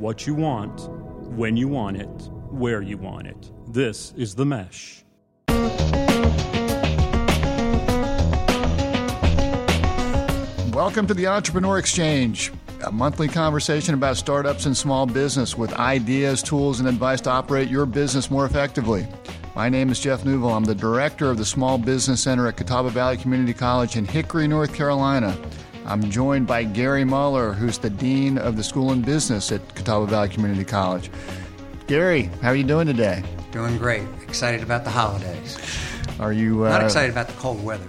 [0.00, 0.88] what you want,
[1.36, 2.08] when you want it,
[2.48, 3.50] where you want it.
[3.68, 5.04] This is The Mesh.
[10.72, 12.50] Welcome to the Entrepreneur Exchange,
[12.82, 17.68] a monthly conversation about startups and small business with ideas, tools, and advice to operate
[17.68, 19.06] your business more effectively.
[19.54, 20.54] My name is Jeff Newville.
[20.54, 24.48] I'm the director of the Small Business Center at Catawba Valley Community College in Hickory,
[24.48, 25.36] North Carolina.
[25.90, 30.06] I'm joined by Gary Muller, who's the Dean of the School in Business at Catawba
[30.06, 31.10] Valley Community College.
[31.88, 33.24] Gary, how are you doing today?
[33.50, 34.04] Doing great.
[34.22, 35.58] Excited about the holidays.
[36.20, 37.84] Are you uh, not excited about the cold weather?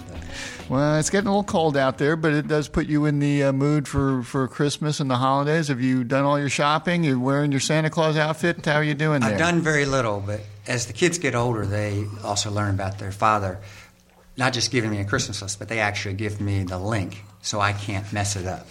[0.67, 3.43] Well, it's getting a little cold out there, but it does put you in the
[3.43, 5.67] uh, mood for, for Christmas and the holidays.
[5.67, 7.03] Have you done all your shopping?
[7.03, 8.65] You're wearing your Santa Claus outfit?
[8.65, 9.33] How are you doing there?
[9.33, 13.11] I've done very little, but as the kids get older, they also learn about their
[13.11, 13.59] father.
[14.37, 17.59] Not just giving me a Christmas list, but they actually give me the link so
[17.59, 18.67] I can't mess it up.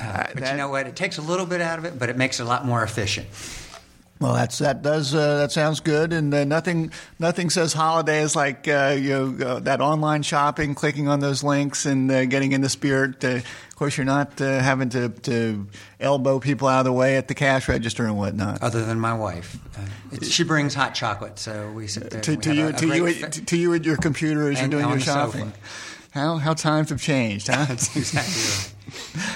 [0.00, 0.86] Uh, uh, but that, you know what?
[0.86, 2.82] It takes a little bit out of it, but it makes it a lot more
[2.82, 3.28] efficient.
[4.20, 8.66] Well, that's that does uh, that sounds good, and uh, nothing nothing says holidays like
[8.66, 12.60] uh, you know uh, that online shopping, clicking on those links, and uh, getting in
[12.60, 13.24] the spirit.
[13.24, 15.68] Uh, of course, you're not having to, to
[16.00, 18.60] elbow people out of the way at the cash register and whatnot.
[18.60, 19.56] Other than my wife,
[20.20, 22.20] she brings hot chocolate, so we sit there.
[22.22, 24.98] To, to you, to you, fa- to you at your computer as you're doing your
[24.98, 25.52] shopping.
[26.18, 27.64] How how times have changed, huh?
[27.66, 29.28] That's exactly right.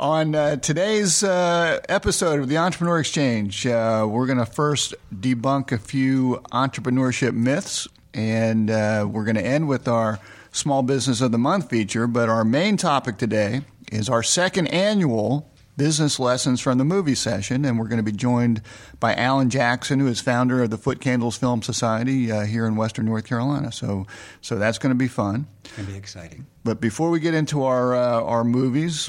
[0.00, 5.70] On uh, today's uh, episode of the Entrepreneur Exchange, uh, we're going to first debunk
[5.70, 10.18] a few entrepreneurship myths, and uh, we're going to end with our
[10.50, 12.08] Small Business of the Month feature.
[12.08, 13.60] But our main topic today
[13.92, 18.12] is our second annual Business Lessons from the Movie session, and we're going to be
[18.12, 18.62] joined
[19.00, 22.76] by Alan Jackson, who is founder of the Foot Candles Film Society uh, here in
[22.76, 23.72] Western North Carolina.
[23.72, 24.06] So,
[24.40, 25.46] so that's going to be fun.
[25.64, 26.46] It's going to be exciting.
[26.62, 29.08] But before we get into our uh, our movies,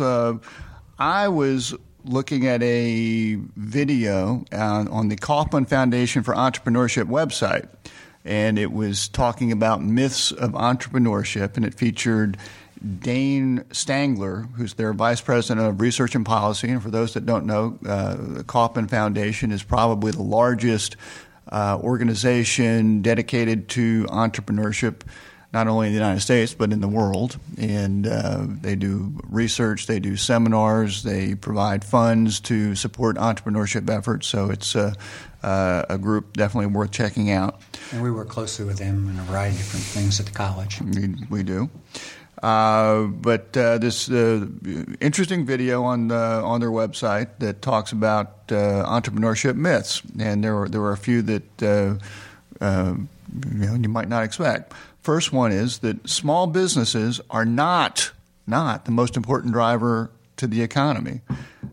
[0.98, 7.68] I was looking at a video on, on the Kauffman Foundation for Entrepreneurship website,
[8.24, 12.38] and it was talking about myths of entrepreneurship, and it featured
[12.86, 16.70] Dane Stangler, who's their vice president of research and policy.
[16.70, 20.96] And for those that don't know, uh, the Kauffman Foundation is probably the largest
[21.52, 25.02] uh, organization dedicated to entrepreneurship
[25.54, 27.38] not only in the United States but in the world.
[27.58, 34.28] And uh, they do research, they do seminars, they provide funds to support entrepreneurship efforts.
[34.28, 34.94] So it's uh,
[35.44, 37.62] uh, a group definitely worth checking out.
[37.92, 40.82] And we work closely with them in a variety of different things at the college.
[40.82, 41.70] We, we do.
[42.46, 44.46] Uh, but uh, this uh,
[45.02, 50.80] interesting video on on their website that talks about entrepreneurship myths, and there were there
[50.80, 51.98] were a few that you
[52.62, 54.74] know you might not expect.
[55.02, 58.12] First one is that small businesses are not
[58.46, 61.22] not the most important driver to the economy.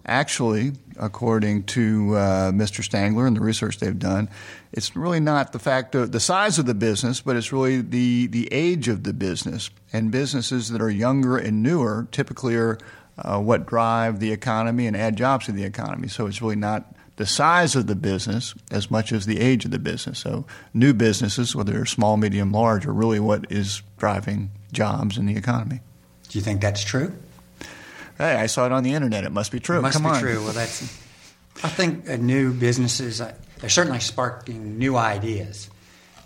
[0.06, 2.82] Actually, according to uh, Mr.
[2.82, 4.28] Stangler and the research they've done,
[4.72, 8.26] it's really not the fact of the size of the business, but it's really the
[8.28, 9.70] the age of the business.
[9.92, 12.78] And businesses that are younger and newer typically are
[13.18, 16.08] uh, what drive the economy and add jobs to the economy.
[16.08, 19.70] So it's really not the size of the business as much as the age of
[19.70, 20.18] the business.
[20.18, 25.26] So, new businesses, whether they're small, medium, large, are really what is driving jobs in
[25.26, 25.80] the economy.
[26.28, 27.14] Do you think that's true?
[28.18, 29.24] Hey, I saw it on the internet.
[29.24, 29.78] It must be true.
[29.78, 30.20] It must Come be on.
[30.20, 30.42] true.
[30.44, 30.82] Well, that's.
[31.62, 35.70] I think new businesses uh, they're certainly sparking new ideas,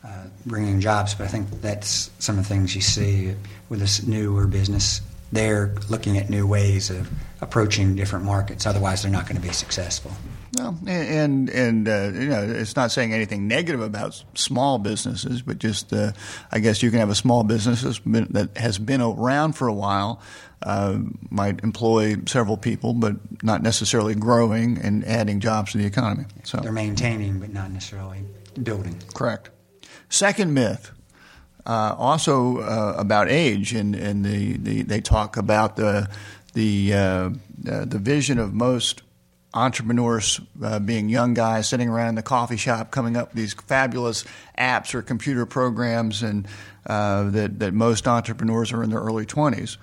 [0.05, 0.09] uh,
[0.47, 1.15] bringing jobs.
[1.15, 3.35] But I think that's some of the things you see
[3.69, 5.03] with this newer business.
[5.33, 7.11] They're looking at new ways of
[7.41, 8.65] approaching different markets.
[8.67, 10.13] Otherwise, they're not going to be successful.
[10.57, 15.59] Well, and and uh, you know, it's not saying anything negative about small businesses, but
[15.59, 16.13] just uh,
[16.51, 19.69] I guess you can have a small business that's been, that has been around for
[19.69, 20.23] a while,
[20.63, 26.25] uh, might employ several people, but not necessarily growing and adding jobs to the economy.
[26.45, 28.25] So they're maintaining, but not necessarily
[28.63, 28.97] building.
[29.15, 29.51] Correct.
[30.09, 30.93] Second myth.
[31.67, 36.09] Uh, also uh, about age, and, and the, the, they talk about the
[36.53, 39.03] the uh, the vision of most
[39.57, 43.55] entrepreneurs uh, being young guys sitting around in the coffee shop coming up with these
[43.55, 44.25] fabulous
[44.59, 46.47] apps or computer programs and
[46.87, 49.79] uh, that, that most entrepreneurs are in their early 20s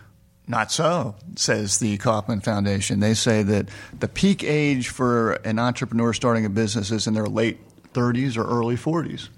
[0.48, 3.68] not so says the kauffman foundation they say that
[4.00, 7.58] the peak age for an entrepreneur starting a business is in their late
[7.94, 9.30] 30s or early 40s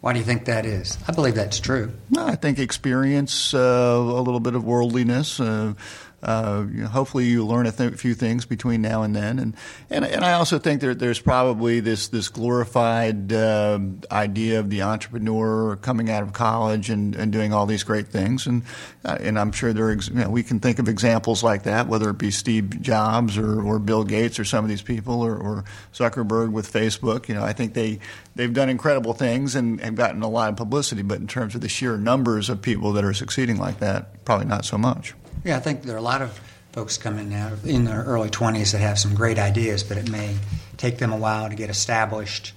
[0.00, 0.98] why do you think that is?
[1.06, 1.92] I believe that's true.
[2.18, 5.74] I think experience, uh, a little bit of worldliness, uh,
[6.22, 9.38] uh, you know, hopefully you learn a th- few things between now and then.
[9.38, 9.56] And
[9.90, 13.80] and, and I also think there, there's probably this this glorified uh,
[14.10, 18.46] idea of the entrepreneur coming out of college and, and doing all these great things.
[18.46, 18.62] And
[19.04, 21.88] uh, and I'm sure there ex- you know, we can think of examples like that,
[21.88, 25.36] whether it be Steve Jobs or, or Bill Gates or some of these people or,
[25.36, 27.28] or Zuckerberg with Facebook.
[27.28, 27.98] You know, I think they
[28.36, 31.02] they've done incredible things and have gotten a lot of publicity.
[31.02, 34.46] But in terms of the sheer numbers of people that are succeeding like that, probably
[34.46, 35.14] not so much.
[35.44, 36.40] Yeah, I think there are a lot of
[36.72, 40.36] folks coming out in their early 20s that have some great ideas, but it may
[40.76, 42.54] take them a while to get established,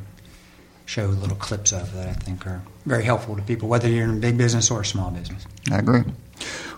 [0.89, 4.18] show little clips of that I think are very helpful to people, whether you're in
[4.18, 5.45] a big business or a small business.
[5.71, 6.01] I agree.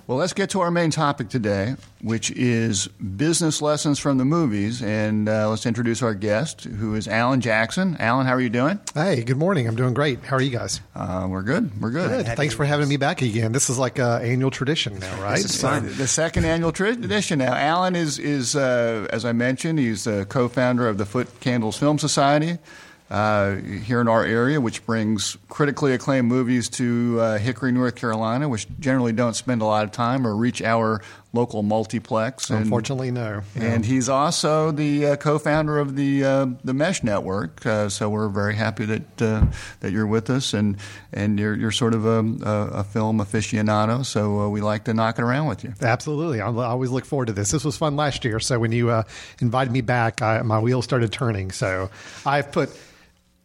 [0.05, 4.81] Well, let's get to our main topic today, which is business lessons from the movies.
[4.81, 7.95] And uh, let's introduce our guest, who is Alan Jackson.
[7.99, 8.81] Alan, how are you doing?
[8.93, 9.65] Hey, good morning.
[9.65, 10.19] I'm doing great.
[10.25, 10.81] How are you guys?
[10.93, 11.79] Uh, we're good.
[11.79, 12.25] We're good.
[12.25, 12.35] Good.
[12.35, 13.53] Thanks for having me back again.
[13.53, 15.41] This is like an annual tradition now, right?
[15.41, 15.85] This is fun.
[15.95, 17.53] The second annual tradition now.
[17.53, 21.77] Alan is, is uh, as I mentioned, he's the co founder of the Foot Candles
[21.77, 22.57] Film Society.
[23.11, 28.47] Uh, here in our area, which brings critically acclaimed movies to uh, Hickory, North Carolina,
[28.47, 31.01] which generally don't spend a lot of time or reach our
[31.33, 32.49] local multiplex.
[32.49, 33.41] And- Unfortunately, no.
[33.55, 33.65] No.
[33.65, 37.65] And he's also the uh, co-founder of the uh, the Mesh Network.
[37.65, 39.45] Uh, so we're very happy that uh,
[39.81, 40.77] that you're with us, and
[41.11, 44.05] and you're you're sort of a, a, film aficionado.
[44.05, 45.73] So uh, we like to knock it around with you.
[45.81, 46.41] Absolutely.
[46.41, 47.51] I always look forward to this.
[47.51, 48.39] This was fun last year.
[48.39, 49.03] So when you uh,
[49.39, 51.51] invited me back, I, my wheels started turning.
[51.51, 51.89] So
[52.25, 52.69] I've put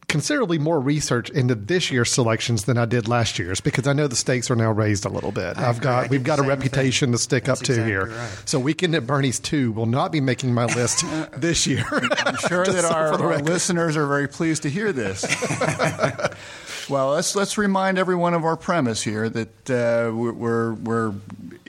[0.08, 4.06] considerably more research into this year's selections than I did last year's because I know
[4.06, 5.58] the stakes are now raised a little bit.
[5.58, 7.12] I I've got we've got a reputation thing.
[7.14, 8.06] to stick That's up to exactly here.
[8.06, 8.43] right.
[8.44, 11.05] So Weekend at Bernie's 2 will not be making my list
[11.37, 11.85] this year.
[11.91, 15.25] I'm sure that so our, our listeners are very pleased to hear this.
[16.88, 21.14] well, let's let's remind everyone of our premise here that uh, we're, we're we're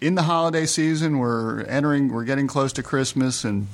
[0.01, 1.17] in the holiday season.
[1.17, 2.09] We're entering.
[2.09, 3.67] We're getting close to Christmas, and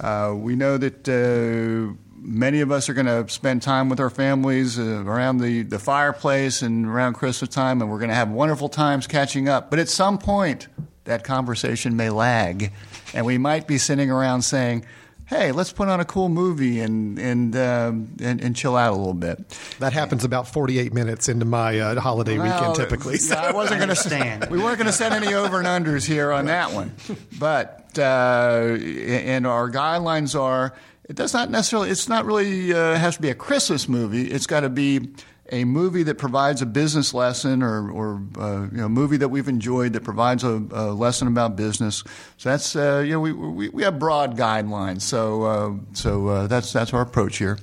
[0.00, 1.08] uh, we know that.
[1.08, 5.62] Uh, Many of us are going to spend time with our families uh, around the,
[5.62, 9.68] the fireplace and around Christmas time, and we're going to have wonderful times catching up.
[9.68, 10.68] But at some point,
[11.04, 12.72] that conversation may lag,
[13.12, 14.86] and we might be sitting around saying,
[15.26, 18.96] hey, let's put on a cool movie and and um, and, and chill out a
[18.96, 19.38] little bit.
[19.80, 23.18] That happens about 48 minutes into my uh, holiday Well, weekend typically.
[23.20, 24.46] yeah, I wasn't going to stand.
[24.50, 26.94] We weren't going to set any over and unders here on that one,
[27.38, 30.72] but uh, and our guidelines are
[31.08, 31.90] it does not necessarily.
[31.90, 34.30] It's not really uh, has to be a Christmas movie.
[34.30, 35.14] It's got to be
[35.52, 39.28] a movie that provides a business lesson or, or uh, you know, a movie that
[39.28, 42.02] we've enjoyed that provides a, a lesson about business.
[42.38, 45.02] So that's uh, you know we, we, we have broad guidelines.
[45.02, 47.58] So uh, so uh, that's that's our approach here,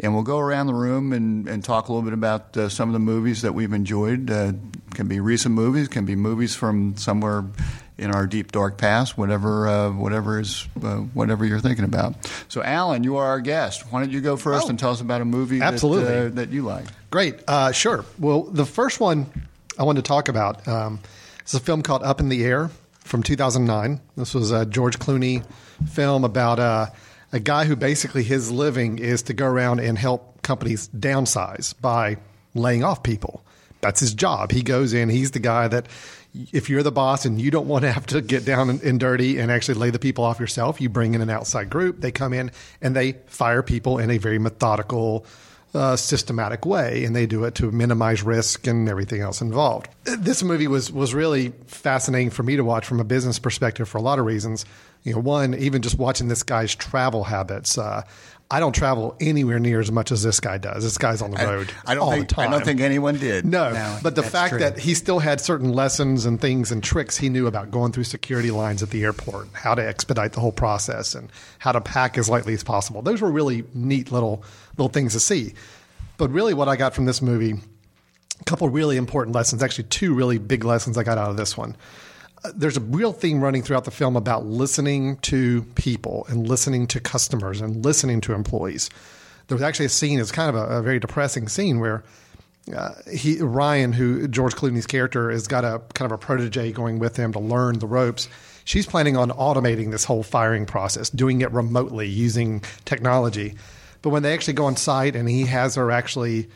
[0.00, 2.88] and we'll go around the room and, and talk a little bit about uh, some
[2.88, 4.30] of the movies that we've enjoyed.
[4.30, 4.52] Uh,
[4.94, 7.44] can be recent movies, can be movies from somewhere
[7.98, 12.14] in our deep dark past, whatever uh, whatever is uh, whatever you're thinking about.
[12.48, 13.90] So Alan, you are our guest.
[13.92, 14.68] Why don't you go first Oh.
[14.68, 16.04] and tell us about a movie Absolutely.
[16.04, 16.84] that uh, that you like?
[17.10, 17.36] Great.
[17.48, 18.04] Uh, sure.
[18.18, 19.26] Well, the first one
[19.78, 21.00] I wanted to talk about um,
[21.46, 24.00] is a film called Up in the Air from 2009.
[24.16, 25.44] This was a George Clooney
[25.88, 26.86] film about uh,
[27.32, 32.16] a guy who basically his living is to go around and help companies downsize by
[32.54, 33.42] laying off people.
[33.80, 34.50] That's his job.
[34.52, 35.86] He goes in, he's the guy that
[36.52, 39.00] if you're the boss and you don't want to have to get down and, and
[39.00, 42.00] dirty and actually lay the people off yourself, you bring in an outside group.
[42.00, 42.50] They come in
[42.80, 45.26] and they fire people in a very methodical,
[45.74, 49.88] uh, systematic way, and they do it to minimize risk and everything else involved.
[50.04, 53.98] This movie was was really fascinating for me to watch from a business perspective for
[53.98, 54.64] a lot of reasons.
[55.02, 57.76] You know, one even just watching this guy's travel habits.
[57.76, 58.02] Uh,
[58.48, 60.84] I don't travel anywhere near as much as this guy does.
[60.84, 62.48] This guy's on the road I don't all think the time.
[62.48, 63.44] I don't think anyone did.
[63.44, 64.60] No, No, but the fact true.
[64.60, 68.04] that he still had certain lessons and things and tricks he knew about going through
[68.04, 72.16] security lines at the airport, how to expedite the whole process, and how to pack
[72.16, 73.02] as lightly as possible.
[73.02, 74.44] Those were really neat little
[74.76, 75.54] little things to see.
[76.16, 77.54] But really, what I got from this movie,
[78.40, 79.60] a couple really important lessons.
[79.60, 81.76] Actually, two really big lessons I got out of this one.
[82.54, 87.00] There's a real theme running throughout the film about listening to people and listening to
[87.00, 88.90] customers and listening to employees.
[89.48, 92.04] There was actually a scene, it's kind of a, a very depressing scene where
[92.74, 96.98] uh, he Ryan, who George Clooney's character, has got a kind of a protege going
[96.98, 98.28] with him to learn the ropes.
[98.64, 103.54] She's planning on automating this whole firing process, doing it remotely using technology.
[104.02, 106.48] But when they actually go on site and he has her actually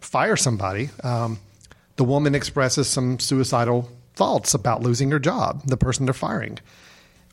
[0.00, 1.38] fire somebody, um,
[1.96, 6.58] the woman expresses some suicidal thoughts about losing her job, the person they're firing.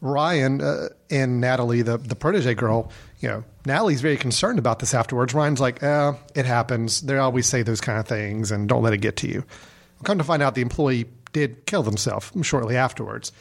[0.01, 4.93] Ryan uh, and Natalie, the the protege girl, you know, Natalie's very concerned about this
[4.93, 5.33] afterwards.
[5.33, 7.01] Ryan's like, eh, it happens.
[7.01, 9.43] They always say those kind of things, and don't let it get to you.
[10.03, 13.31] Come to find out, the employee did kill themselves shortly afterwards.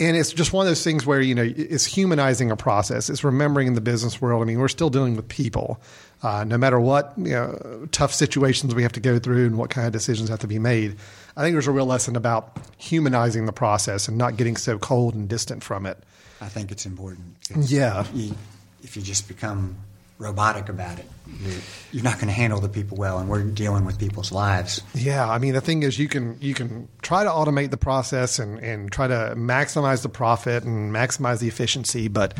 [0.00, 3.08] And it's just one of those things where, you know, it's humanizing a process.
[3.08, 4.42] It's remembering in the business world.
[4.42, 5.80] I mean, we're still dealing with people.
[6.22, 9.70] Uh, no matter what you know, tough situations we have to go through and what
[9.70, 10.96] kind of decisions have to be made,
[11.36, 15.14] I think there's a real lesson about humanizing the process and not getting so cold
[15.14, 15.98] and distant from it.
[16.40, 17.36] I think it's important.
[17.50, 18.04] It's- Yeah.
[18.14, 18.36] you-
[18.84, 19.76] if you just become
[20.18, 21.08] robotic about it,
[21.92, 24.82] you're, not going to handle the people well, and we're dealing with people's lives.
[24.94, 28.38] Yeah, I mean the thing is you can you can try to automate the process
[28.38, 32.36] and, and try to maximize the profit and maximize the efficiency, but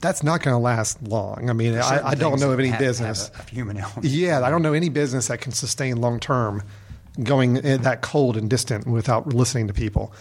[0.00, 1.48] that's not going to last long.
[1.48, 3.28] I mean, I, I don't know of any have- business.
[3.28, 4.04] have a human element.
[4.04, 6.62] Yeah, I don't know any business that can sustain long term
[7.22, 10.12] going that cold and distant without listening to people.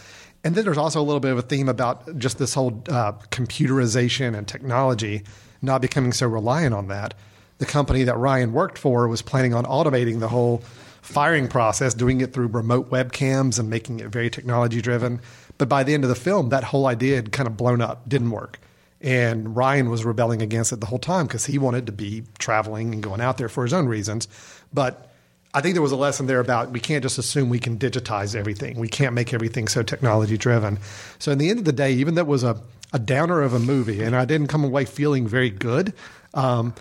[0.45, 3.13] And then there's also a little bit of a theme about just this whole uh,
[3.31, 5.23] computerization and technology
[5.61, 7.15] not becoming so reliant on that.
[7.57, 10.63] The company that Ryan worked for was planning on automating the whole
[11.01, 15.21] firing process, doing it through remote webcams and making it very technology driven.
[15.57, 18.09] But by the end of the film, that whole idea had kind of blown up,
[18.09, 18.59] didn't work.
[19.01, 22.93] And Ryan was rebelling against it the whole time because he wanted to be traveling
[22.93, 24.27] and going out there for his own reasons.
[24.73, 25.11] But
[25.53, 28.35] I think there was a lesson there about we can't just assume we can digitize
[28.35, 28.77] everything.
[28.77, 30.79] We can't make everything so technology driven.
[31.19, 32.59] So, in the end of the day, even though it was a,
[32.91, 35.93] a downer of a movie, and I didn't come away feeling very good
[36.33, 36.73] um,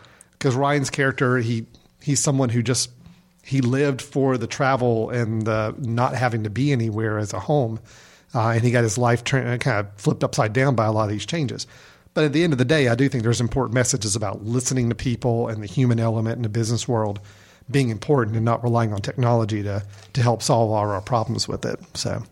[0.45, 1.65] because Ryan's character, he
[2.03, 2.91] he's someone who just
[3.43, 7.81] he lived for the travel and the not having to be anywhere as a home,
[8.35, 11.05] uh, and he got his life tra- kind of flipped upside down by a lot
[11.05, 11.67] of these changes.
[12.13, 14.91] But at the end of the day, I do think there's important messages about listening
[14.91, 17.21] to people and the human element in the business world
[17.71, 19.83] being important and not relying on technology to
[20.13, 21.81] to help solve all our problems with it.
[21.95, 22.23] So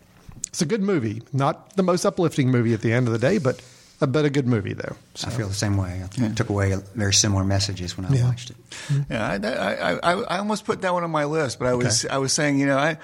[0.48, 3.38] it's a good movie, not the most uplifting movie at the end of the day,
[3.38, 3.62] but
[4.06, 4.96] but a good movie though.
[5.14, 5.28] So.
[5.28, 6.02] I feel the same way.
[6.20, 8.24] I took away very similar messages when I Yeah.
[8.28, 8.56] watched it.
[8.88, 9.12] Mm-hmm.
[9.12, 12.04] Yeah, I, I, I, I almost put that one on my list, but I was
[12.06, 12.98] I was saying, you know, I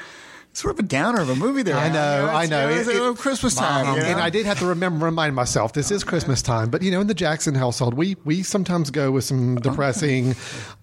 [0.53, 1.77] sort of a downer of a movie there.
[1.77, 2.69] I know, You I know.
[2.69, 4.07] It- uh, it- Christmas time, you know?
[4.09, 6.69] And I did have to remember remind myself this is Christmas time.
[6.71, 10.35] But you know, in the Jackson household, we we sometimes go with some depressing,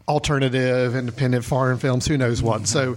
[0.07, 2.05] alternative, independent foreign films.
[2.07, 2.67] Who knows what?
[2.67, 2.95] So,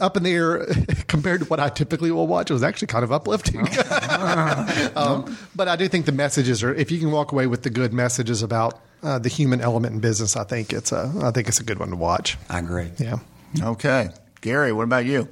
[0.00, 0.66] up in the air
[1.06, 3.60] compared to what I typically will watch, it was actually kind of uplifting.
[4.96, 6.74] um, but I do think the messages are.
[6.74, 10.00] If you can walk away with the good messages about uh, the human element in
[10.00, 12.36] business, I think it's a I think it's a good one to watch.
[12.48, 12.90] I agree.
[12.98, 13.18] Yeah.
[13.60, 15.28] Okay, Gary, what about you?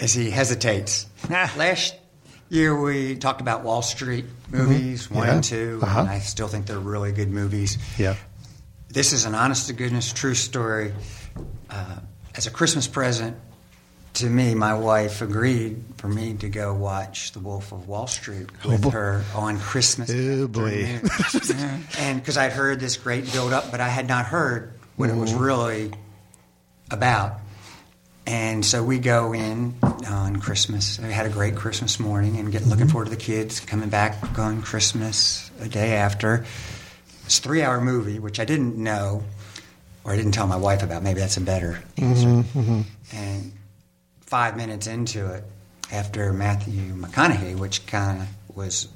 [0.00, 1.06] As he hesitates.
[1.30, 1.94] Last
[2.48, 5.28] year we talked about Wall Street movies, one Mm-hmm.
[5.28, 5.34] Yeah.
[5.34, 6.00] and 2 Uh-huh.
[6.00, 7.78] and I still think they're really good movies.
[7.98, 8.14] Yeah.
[8.88, 10.92] This is an honest to goodness true story.
[11.68, 11.96] Uh,
[12.34, 13.36] as a Christmas present
[14.14, 18.46] to me, my wife agreed for me to go watch The Wolf of Wall Street
[18.64, 18.90] with boy.
[18.90, 20.10] her on Christmas.
[20.10, 21.00] Oh, boy.
[21.98, 25.16] and because I'd heard this great build up, but I had not heard what it
[25.16, 25.92] was really
[26.90, 27.40] about.
[28.28, 29.74] And so we go in
[30.06, 30.98] on Christmas.
[30.98, 32.92] We had a great Christmas morning and get looking mm-hmm.
[32.92, 36.44] forward to the kids coming back on Christmas a day after.
[37.24, 39.22] It's a three hour movie, which I didn't know,
[40.04, 41.02] or I didn't tell my wife about.
[41.02, 42.26] Maybe that's a better mm-hmm, answer.
[42.26, 42.80] Mm-hmm.
[43.16, 43.52] And
[44.20, 45.44] five minutes into it,
[45.90, 48.88] after Matthew McConaughey, which kind of was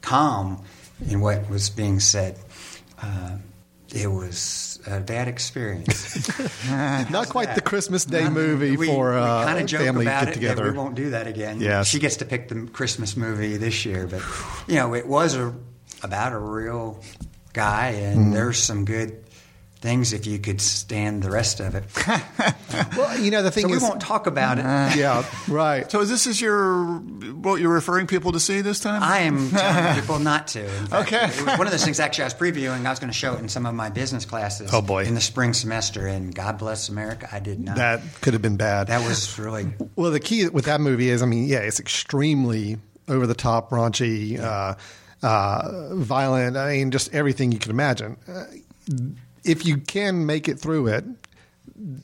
[0.00, 0.60] calm
[1.08, 2.36] in what was being said,
[3.00, 3.36] uh,
[3.94, 6.28] it was a bad experience.
[7.10, 10.28] Not quite the Christmas Day movie we, for uh, kind of joke family about get
[10.28, 10.64] it together.
[10.64, 11.60] that we won't do that again.
[11.60, 11.88] Yes.
[11.88, 14.22] she gets to pick the Christmas movie this year, but
[14.66, 15.54] you know it was a,
[16.02, 17.00] about a real
[17.52, 18.32] guy, and Mm-hmm.
[18.32, 19.24] there's some good
[19.82, 21.84] things if you could stand the rest of it.
[22.96, 24.62] Well, you know the thing so we won't talk about it.
[24.98, 25.90] yeah, right.
[25.90, 29.02] So this is your what you're referring people to see this time?
[29.02, 30.66] I am telling people not to.
[30.66, 31.24] Fact, Okay.
[31.26, 32.86] it was one of those things actually I was previewing.
[32.86, 34.70] I was going to show it in some of my business classes.
[34.72, 35.04] Oh, boy.
[35.04, 37.76] In the spring semester, and God bless America, I did not.
[37.76, 38.86] That could have been bad.
[38.86, 42.78] that was really Well, the key with that movie is, I mean, yeah, it's extremely
[43.06, 44.76] over the top, raunchy, uh,
[45.26, 46.56] uh, violent.
[46.56, 48.16] I mean, just everything you can imagine.
[49.44, 51.04] If you can make it through it,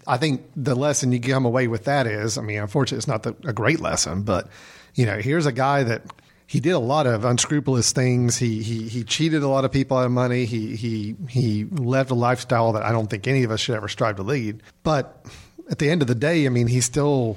[0.06, 3.22] I think the lesson you come away with that is, I mean, unfortunately, it's not
[3.22, 4.48] the, a great lesson, but
[4.94, 6.02] you know, here's a guy that
[6.46, 8.38] he did a lot of unscrupulous things.
[8.38, 10.46] He he he cheated a lot of people out of money.
[10.46, 13.86] He he he led a lifestyle that I don't think any of us should ever
[13.86, 14.62] strive to lead.
[14.82, 15.26] But
[15.70, 17.36] at the end of the day, I mean, he's still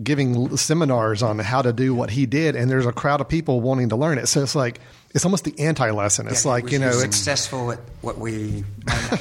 [0.00, 3.60] giving seminars on how to do what he did, and there's a crowd of people
[3.60, 4.28] wanting to learn it.
[4.28, 4.80] So it's like
[5.14, 6.28] it's almost the anti-lesson.
[6.28, 8.64] It's Yeah, like you know, it's, successful at what we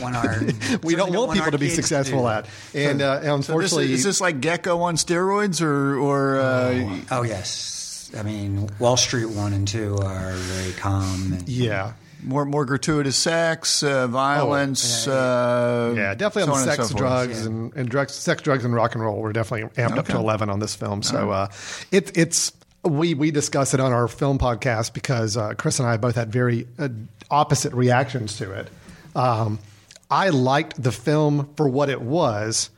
[0.02, 0.42] want our.
[0.84, 2.28] we don't want people to be successful do.
[2.28, 6.40] at, and uh, So this unfortunately, is, is this like Gekko on steroids or or
[6.40, 11.34] uh, Oh yes, I mean Wall Street one and two are very calm.
[11.34, 11.94] And, yeah.
[12.24, 15.08] more more gratuitous sex, uh, violence?
[15.08, 17.46] uh, Yeah, definitely so on the and sex, so drugs, Yeah.
[17.48, 19.20] and, and drugs, sex, drugs, and rock and roll.
[19.22, 21.02] We're definitely amped up to eleven on this film.
[21.04, 21.48] So uh,
[21.92, 25.98] it, it's we we discussed it on our film podcast because uh, Chris and I
[25.98, 26.90] both had very uh,
[27.30, 28.70] opposite reactions to it.
[29.16, 29.60] Um,
[30.10, 32.70] I liked the film for what it was,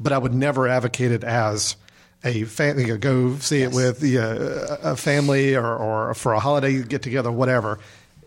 [0.00, 1.76] but I would never advocate it as
[2.24, 2.84] a family.
[2.84, 6.82] You know, go see it with the, uh, a family or, or for a holiday
[6.82, 7.78] get together, whatever.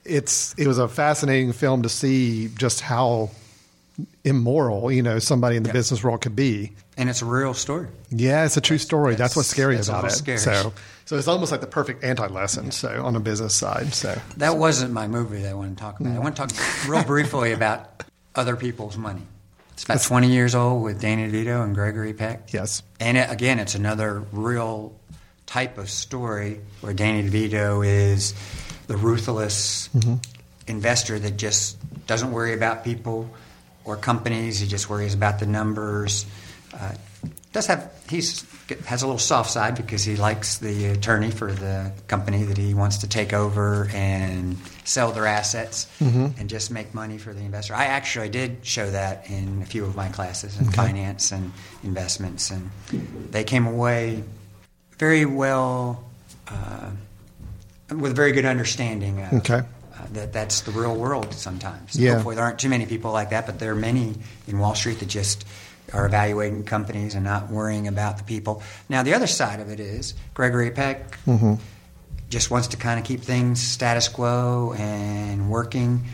[0.04, 3.32] It's it was a fascinating film to see just how
[4.24, 6.72] immoral, you know, somebody in the business world could be.
[6.98, 7.88] And it's a real story.
[8.10, 9.12] Yeah, it's a true story.
[9.12, 10.12] That's, that's- what's scary that's about it.
[10.12, 10.38] scary.
[10.38, 10.74] So,
[11.06, 12.72] so it's almost like the perfect anti-lesson.
[12.72, 13.94] So on the business side.
[13.94, 16.16] So That wasn't my movie that I want to talk about.
[16.16, 19.22] I want to talk real briefly about other people's money.
[19.74, 22.54] It's about 20 years old with Danny DeVito and Gregory Peck.
[22.54, 24.98] yes, And it, again, it's another real
[25.46, 28.34] type of story where Danny DeVito is
[28.88, 30.16] the ruthless mm-hmm.
[30.68, 33.30] investor that just doesn't worry about people
[33.84, 34.60] or companies.
[34.60, 36.26] He just worries about the numbers.
[36.80, 36.94] Uh,
[37.54, 38.44] does have he's
[38.86, 42.74] has a little soft side because he likes the attorney for the company that he
[42.74, 47.74] wants to take over and sell their assets and just make money for the investor.
[47.76, 51.54] I actually did show that in a few of my classes in finance and
[51.84, 52.70] investments, and
[53.32, 54.24] they came away
[54.98, 56.04] very well
[56.50, 56.90] uh,
[57.90, 59.22] with a very good understanding.
[59.22, 59.60] Of, Okay.
[59.60, 61.96] uh, that that's the real world sometimes.
[61.98, 62.16] Yeah.
[62.16, 64.16] Hopefully, there aren't too many people like that, but there are many
[64.48, 65.46] in Wall Street that just
[65.96, 68.62] are evaluating companies and not worrying about the people.
[68.90, 71.56] Now, the other side of it is Gregory Peck mm-hmm.
[72.30, 76.06] just wants to kind of keep things status quo and working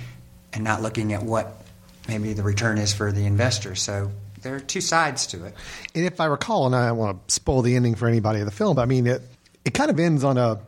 [0.54, 1.64] and not looking at what
[2.08, 3.76] maybe the return is for the investor.
[3.76, 5.56] So there are two sides to it.
[5.96, 8.46] and if I recall, and I don't want to spoil the ending for anybody of
[8.46, 9.22] the film, but I mean it.
[9.64, 10.60] It kind of ends on a,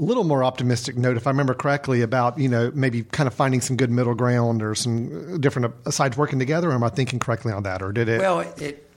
[0.00, 3.34] a little more optimistic note, if I remember correctly, about you know maybe kind of
[3.34, 6.70] finding some good middle ground or some different sides working together.
[6.70, 8.20] Or am I thinking correctly on that, or did it?
[8.20, 8.90] Well, it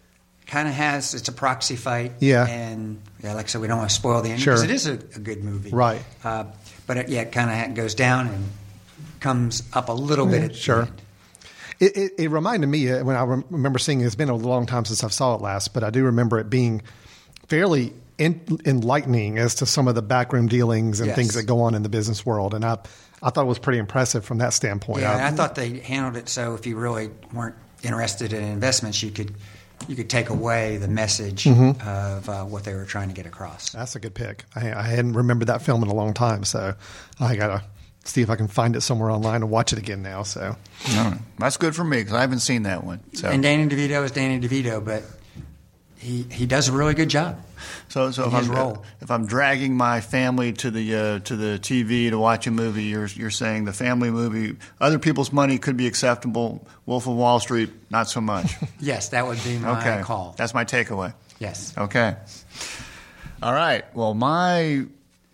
[0.48, 2.14] kind of has it's a proxy fight.
[2.20, 2.46] Yeah.
[2.48, 4.54] and yeah, like I said, we don't want to spoil the ending Sure.
[4.56, 6.02] because it is a, a good movie, Right.
[6.24, 6.46] Uh,
[6.88, 8.46] but it, yeah, it kind of goes down and
[9.20, 10.56] comes up a little bit.
[10.56, 10.88] Sure.
[11.80, 14.06] It, it, it reminded me uh, when I rem- remember seeing it.
[14.06, 16.50] It's been a long time since I saw it last, but I do remember it
[16.50, 16.82] being
[17.48, 21.16] fairly en- enlightening as to some of the backroom dealings and Yes.
[21.16, 22.54] things that go on in the business world.
[22.54, 22.78] And I,
[23.22, 25.02] I thought it was pretty impressive from that standpoint.
[25.02, 29.02] Yeah, I- I thought they handled it so if you really weren't interested in investments,
[29.04, 29.34] you could
[29.90, 31.86] you could take away the message Mm-hmm.
[31.86, 33.72] of uh, what they were trying to get across.
[33.72, 34.46] that's a good pick.
[34.56, 36.76] I, I hadn't remembered that film in a long time, so
[37.20, 37.64] I gotta
[38.06, 40.24] see if I can find it somewhere online and watch it again now.
[40.24, 40.56] So
[40.96, 41.18] All right.
[41.38, 43.02] That's good for me because I haven't seen that one.
[43.14, 45.04] So, And Danny DeVito is Danny DeVito, but
[45.98, 47.42] he he does a really good job.
[47.88, 48.86] So, so if I'm role.
[49.02, 52.84] if I'm dragging my family to the uh, to the TV to watch a movie,
[52.84, 56.66] you're you're saying the family movie, other people's money could be acceptable.
[56.86, 58.56] Wolf of Wall Street, not so much.
[58.80, 60.36] Yes, that would be my okay, call.
[60.38, 61.14] that's my takeaway.
[61.40, 61.74] yes.
[61.78, 62.16] Okay.
[63.42, 63.84] All right.
[63.96, 64.86] Well, my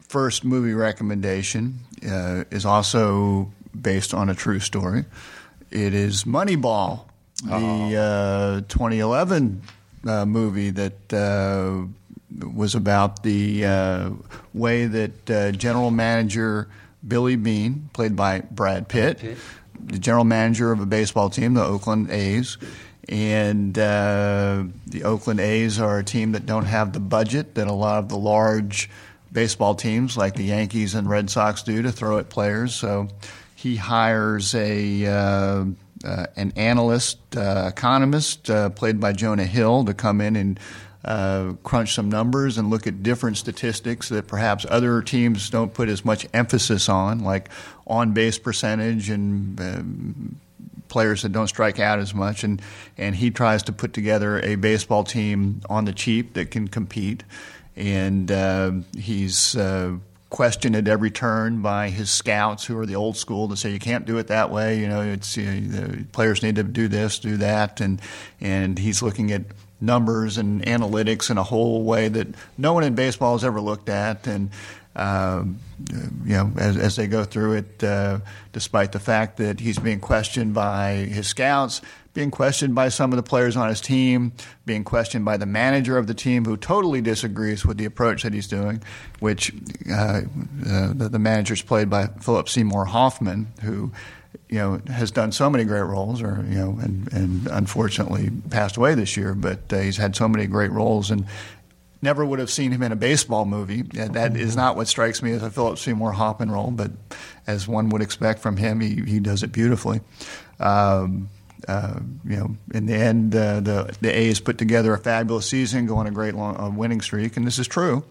[0.01, 5.05] first movie recommendation uh, is also based on a true story.
[5.71, 7.05] It is Moneyball,
[7.43, 9.61] the uh, 2011
[10.07, 11.85] uh, movie that uh,
[12.37, 14.09] was about the uh,
[14.53, 16.67] way that uh, general manager
[17.07, 19.37] Billy Beane, played by Brad Pitt, Pitt.
[19.79, 22.57] the general manager of a baseball team, the Oakland A's.
[23.07, 27.73] And uh, the Oakland A's are a team that don't have the budget that a
[27.73, 28.89] lot of the large
[29.31, 32.75] baseball teams, like the Yankees and Red Sox, do to throw at players.
[32.75, 33.07] So
[33.55, 35.65] he hires a uh,
[36.03, 40.59] uh, an analyst, uh, economist, uh, played by Jonah Hill, to come in and
[41.05, 45.89] uh, crunch some numbers and look at different statistics that perhaps other teams don't put
[45.89, 47.49] as much emphasis on, like
[47.87, 50.39] on base percentage and um,
[50.89, 52.43] players that don't strike out as much.
[52.43, 52.61] And,
[52.97, 57.23] and he tries to put together a baseball team on the cheap that can compete.
[57.77, 59.95] And uh, he's uh,
[60.29, 63.79] questioned at every turn by his scouts, who are the old school, to say you
[63.79, 64.79] can't do it that way.
[64.79, 68.01] You know, it's you know, the players need to do this, do that, and
[68.41, 69.43] and he's looking at
[69.81, 73.89] numbers and analytics in a whole way that no one in baseball has ever looked
[73.89, 74.27] at.
[74.27, 74.49] And
[74.95, 75.43] uh,
[76.25, 78.19] you know, as, as, they go through it, uh,
[78.51, 81.81] despite the fact that he's being questioned by his scouts,
[82.13, 84.33] being questioned by some of the players on his team,
[84.65, 88.33] being questioned by the manager of the team who totally disagrees with the approach that
[88.33, 88.81] he's doing,
[89.19, 89.53] which
[89.89, 90.21] uh,
[90.67, 93.91] uh the, the manager is played by Philip Seymour Hoffman, who
[94.49, 98.77] you know, has done so many great roles, or you know, and, and unfortunately passed
[98.77, 99.33] away this year.
[99.33, 101.25] But uh, he's had so many great roles, and
[102.01, 103.81] never would have seen him in a baseball movie.
[103.81, 106.91] That is not what strikes me as a Philip Seymour Hoffman role, but
[107.45, 110.01] as one would expect from him, he, he does it beautifully.
[110.59, 111.29] Um,
[111.67, 115.85] uh, you know, in the end, uh, the the A's put together a fabulous season,
[115.85, 118.03] go on a great long, uh, winning streak, and this is true,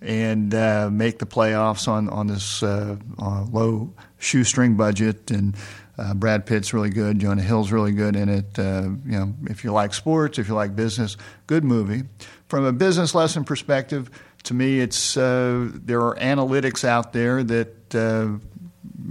[0.00, 5.30] and uh, make the playoffs on on this uh, low shoestring budget.
[5.30, 5.54] And
[6.14, 8.56] Brad Pitt's really good, Jonah Hill's really good in it.
[8.56, 12.02] you know, if you like sports, if you like business, good movie.
[12.48, 14.10] From a business lesson perspective,
[14.44, 15.22] to me, it's there
[16.00, 18.40] are analytics out there that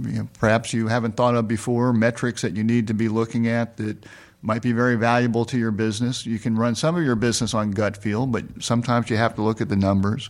[0.02, 3.46] you know, perhaps you haven't thought of before, metrics that you need to be looking
[3.48, 4.04] at that
[4.44, 6.26] might be very valuable to your business.
[6.26, 9.42] You can run some of your business on gut feel, but sometimes you have to
[9.42, 10.28] look at the numbers.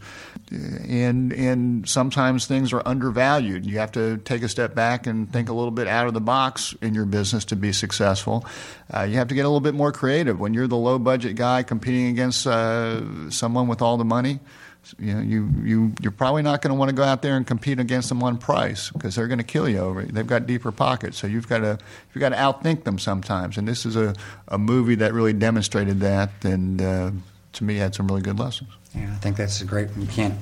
[0.52, 3.66] And and sometimes things are undervalued.
[3.66, 6.20] You have to take a step back and think a little bit out of the
[6.20, 8.46] box in your business to be successful.
[8.94, 10.38] Uh, you have to get a little bit more creative.
[10.38, 14.38] When you're the low budget guy competing against uh, someone with all the money,
[14.98, 17.46] you know, you, you, you're probably not going to want to go out there and
[17.46, 20.12] compete against them on price because they're going to kill you over it.
[20.12, 21.18] They've got deeper pockets.
[21.18, 21.78] So you've got to,
[22.12, 23.56] you've got to outthink them sometimes.
[23.56, 24.14] And this is a,
[24.48, 27.10] a movie that really demonstrated that and uh,
[27.54, 28.70] to me had some really good lessons.
[28.94, 30.34] Yeah, I think that's a great, you can't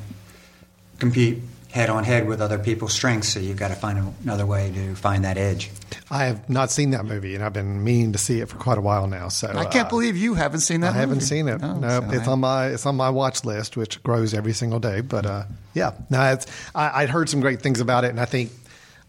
[0.98, 4.70] compete head on head with other people's strengths, so you've got to find another way
[4.72, 5.70] to find that edge.
[6.10, 8.76] I have not seen that movie, and I've been meaning to see it for quite
[8.76, 9.28] a while now.
[9.28, 10.88] So I can't uh, believe you haven't seen that.
[10.88, 11.00] I movie.
[11.00, 11.62] haven't seen it.
[11.62, 12.32] Oh, no, so it's I...
[12.32, 15.00] on my it's on my watch list, which grows every single day.
[15.00, 18.26] But uh, yeah, no, it's I, would heard some great things about it, and I
[18.26, 18.52] think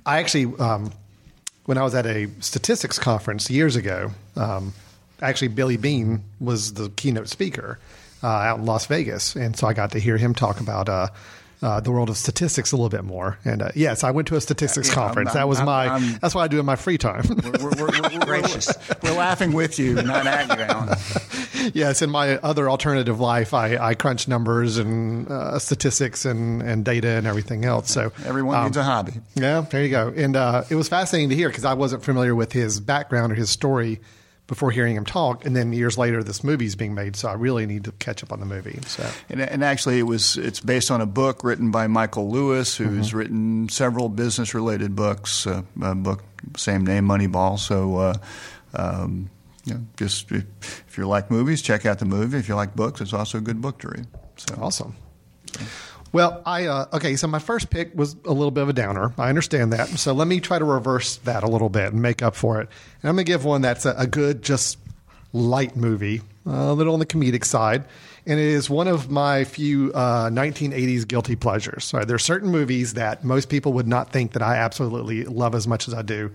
[0.05, 0.93] I actually um,
[1.65, 4.73] when I was at a statistics conference years ago, um,
[5.21, 7.77] actually Billy Beane was the keynote speaker.
[8.25, 10.87] Uh, out in Las Vegas, and so I got to hear him talk about
[11.63, 13.37] uh, the world of statistics a little bit more.
[13.45, 15.29] And uh, yes, I went to a statistics yeah, conference.
[15.29, 15.87] I'm, that was I'm, my.
[15.87, 17.23] I'm, that's what I do in my free time.
[17.29, 18.71] We're, we're, we're, gracious.
[19.01, 20.97] We're laughing with you, not at you, Alan.
[21.73, 26.83] yes, in my other alternative life, I, I crunch numbers and uh, statistics and, and
[26.83, 27.89] data and everything else.
[27.89, 29.13] So everyone um, needs a hobby.
[29.35, 30.13] Yeah, there you go.
[30.15, 33.35] And uh, it was fascinating to hear because I wasn't familiar with his background or
[33.35, 34.01] his story
[34.47, 37.15] before hearing him talk, and then years later, this movie is being made.
[37.15, 38.79] So I really need to catch up on the movie.
[38.87, 42.75] So, and, and actually, it was it's based on a book written by Michael Lewis,
[42.75, 43.17] who's mm-hmm.
[43.17, 45.47] written several business related books.
[45.47, 46.23] Uh, a book
[46.57, 47.57] same name, Moneyball.
[47.59, 47.97] So.
[47.97, 48.13] Uh,
[48.75, 49.29] um,
[49.65, 52.37] you know, just if, if you like movies, check out the movie.
[52.37, 54.07] If you like books, it's also a good book to read.
[54.35, 54.95] So awesome.
[56.13, 57.15] Well, I uh, okay.
[57.15, 59.13] So my first pick was a little bit of a downer.
[59.17, 59.89] I understand that.
[59.89, 62.69] So let me try to reverse that a little bit and make up for it.
[63.01, 64.77] And I'm to give one that's a, a, good, just
[65.33, 67.85] light movie, a little on the comedic side,
[68.27, 71.91] and it is one of my few uh, 1980s guilty pleasures.
[71.95, 72.05] Right?
[72.07, 75.67] There are certain movies that most people would not think that I absolutely love as
[75.67, 76.31] much as I do.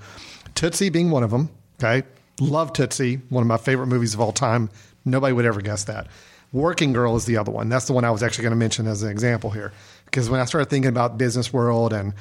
[0.57, 1.51] Tootsie being one of them.
[1.81, 2.05] Okay,
[2.41, 4.71] love Tootsie, one of my favorite movies of all time.
[5.05, 6.09] Nobody would ever guess that.
[6.53, 7.69] Working Girl is the other one.
[7.69, 9.73] That's the one I was actually going to mention as an example here.
[10.07, 12.15] Because when I started thinking about business world and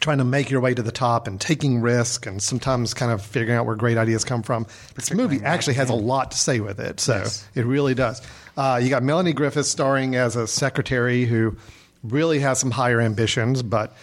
[0.00, 3.22] trying to make your way to the top and taking risk and sometimes kind of
[3.22, 6.60] figuring out where great ideas come from, this movie actually has a lot to say
[6.60, 7.00] with it.
[7.00, 7.48] So yes.
[7.54, 8.20] it really does.
[8.56, 11.56] Uh, you got Melanie Griffith starring as a secretary who
[12.02, 13.94] really has some higher ambitions, but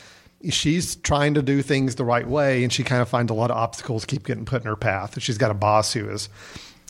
[0.49, 3.51] she's trying to do things the right way and she kind of finds a lot
[3.51, 5.21] of obstacles keep getting put in her path.
[5.21, 6.29] She's got a boss who is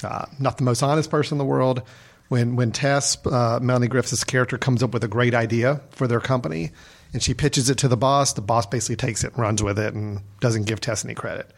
[0.03, 1.81] uh, not the most honest person in the world,
[2.29, 6.19] when when Tess, uh, Melanie Griffith's character, comes up with a great idea for their
[6.19, 6.71] company,
[7.13, 9.79] and she pitches it to the boss, the boss basically takes it and runs with
[9.79, 11.51] it and doesn't give Tess any credit.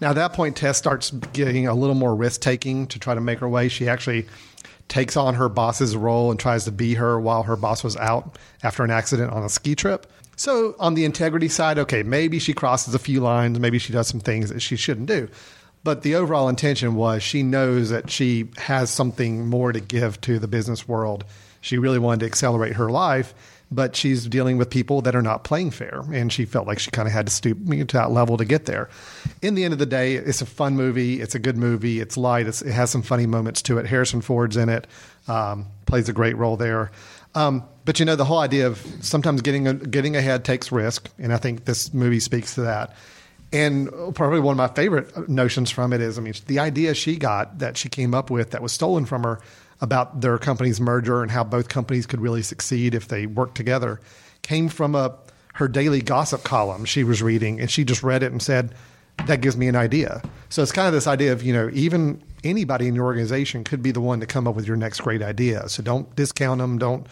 [0.00, 3.20] Now at that point, Tess starts getting a little more risk taking to try to
[3.20, 3.68] make her way.
[3.68, 4.26] She actually
[4.88, 8.38] takes on her boss's role and tries to be her while her boss was out
[8.62, 10.06] after an accident on a ski trip.
[10.36, 14.08] So on the integrity side, okay, maybe she crosses a few lines, maybe she does
[14.08, 15.28] some things that she shouldn't do.
[15.82, 20.38] But the overall intention was she knows that she has something more to give to
[20.38, 21.24] the business world.
[21.62, 23.34] She really wanted to accelerate her life,
[23.70, 26.02] but she's dealing with people that are not playing fair.
[26.12, 28.66] And she felt like she kind of had to stoop to that level to get
[28.66, 28.90] there.
[29.40, 31.20] In the end of the day, it's a fun movie.
[31.20, 32.00] It's a good movie.
[32.00, 32.46] It's light.
[32.46, 33.86] It's, it has some funny moments to it.
[33.86, 34.86] Harrison Ford's in it,
[35.28, 36.90] um, plays a great role there.
[37.34, 41.08] Um, but you know, the whole idea of sometimes getting, a, getting ahead takes risk.
[41.18, 42.94] And I think this movie speaks to that.
[43.52, 47.16] And probably one of my favorite notions from it is, I mean, the idea she
[47.16, 49.40] got that she came up with that was stolen from her
[49.80, 54.00] about their company's merger and how both companies could really succeed if they worked together
[54.42, 55.16] came from a
[55.54, 58.74] her daily gossip column she was reading, and she just read it and said,
[59.26, 62.22] "That gives me an idea." So it's kind of this idea of you know even
[62.44, 65.22] anybody in your organization could be the one to come up with your next great
[65.22, 65.68] idea.
[65.68, 66.78] So don't discount them.
[66.78, 67.06] Don't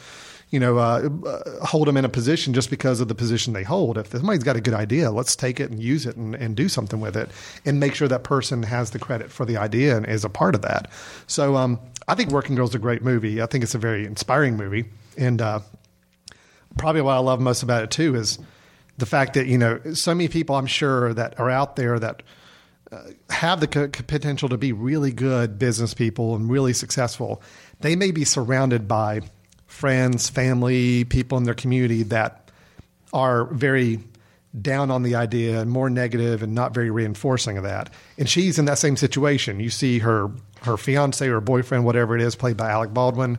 [0.50, 3.62] you know, uh, uh, hold them in a position just because of the position they
[3.62, 3.98] hold.
[3.98, 6.70] If somebody's got a good idea, let's take it and use it and, and do
[6.70, 7.30] something with it
[7.66, 10.54] and make sure that person has the credit for the idea and is a part
[10.54, 10.90] of that.
[11.26, 13.42] So um, I think Working Girl is a great movie.
[13.42, 14.86] I think it's a very inspiring movie.
[15.18, 15.60] And uh,
[16.78, 18.38] probably what I love most about it, too, is
[18.96, 22.22] the fact that, you know, so many people I'm sure that are out there that
[22.90, 27.42] uh, have the potential to be really good business people and really successful.
[27.80, 29.20] They may be surrounded by–
[29.78, 32.50] friends, family, people in their community that
[33.12, 34.00] are very
[34.60, 37.88] down on the idea and more negative and not very reinforcing of that.
[38.18, 39.60] And she's in that same situation.
[39.60, 40.30] You see her
[40.62, 43.38] her fiance or boyfriend, whatever it is, played by Alec Baldwin,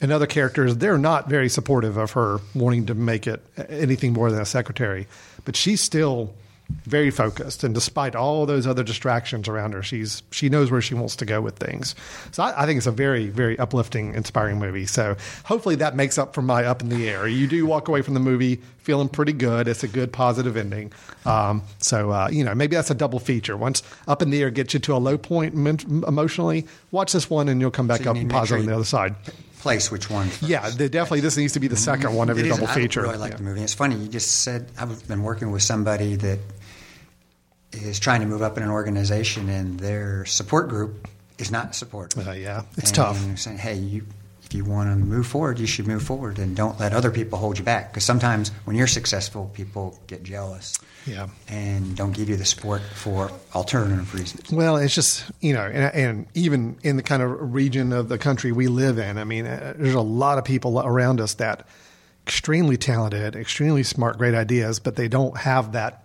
[0.00, 0.76] and other characters.
[0.76, 5.08] They're not very supportive of her wanting to make it anything more than a secretary,
[5.44, 6.32] but she's still
[6.84, 10.94] very focused, and despite all those other distractions around her, she's she knows where she
[10.94, 11.94] wants to go with things.
[12.32, 14.86] So I, I, think it's a very very uplifting, inspiring movie.
[14.86, 17.28] So hopefully that makes up for my up in the air.
[17.28, 19.68] You do walk away from the movie feeling pretty good.
[19.68, 20.92] It's a good positive ending.
[21.24, 23.56] Um, so uh, you know maybe that's a double feature.
[23.56, 27.48] Once up in the air gets you to a low point emotionally, watch this one
[27.48, 29.14] and you'll come back so up and positive sure on the other side
[29.60, 30.28] place which one.
[30.28, 30.50] First.
[30.50, 33.00] Yeah, definitely this needs to be the second one of your double feature.
[33.00, 33.36] I really like yeah.
[33.36, 33.62] the movie.
[33.62, 36.38] It's funny you just said I've been working with somebody that
[37.72, 42.26] is trying to move up in an organization and their support group is not supportive.
[42.26, 43.38] Uh, yeah, it's and tough.
[43.38, 44.06] Saying, hey, you,
[44.42, 47.38] if you want to move forward, you should move forward and don't let other people
[47.38, 47.92] hold you back.
[47.92, 50.78] Because sometimes when you're successful, people get jealous.
[51.06, 51.28] Yeah.
[51.48, 54.50] And don't give you the support for alternative reasons.
[54.52, 58.18] Well, it's just, you know, and, and, even in the kind of region of the
[58.18, 61.66] country we live in, I mean, uh, there's a lot of people around us that
[62.26, 66.04] extremely talented, extremely smart, great ideas, but they don't have that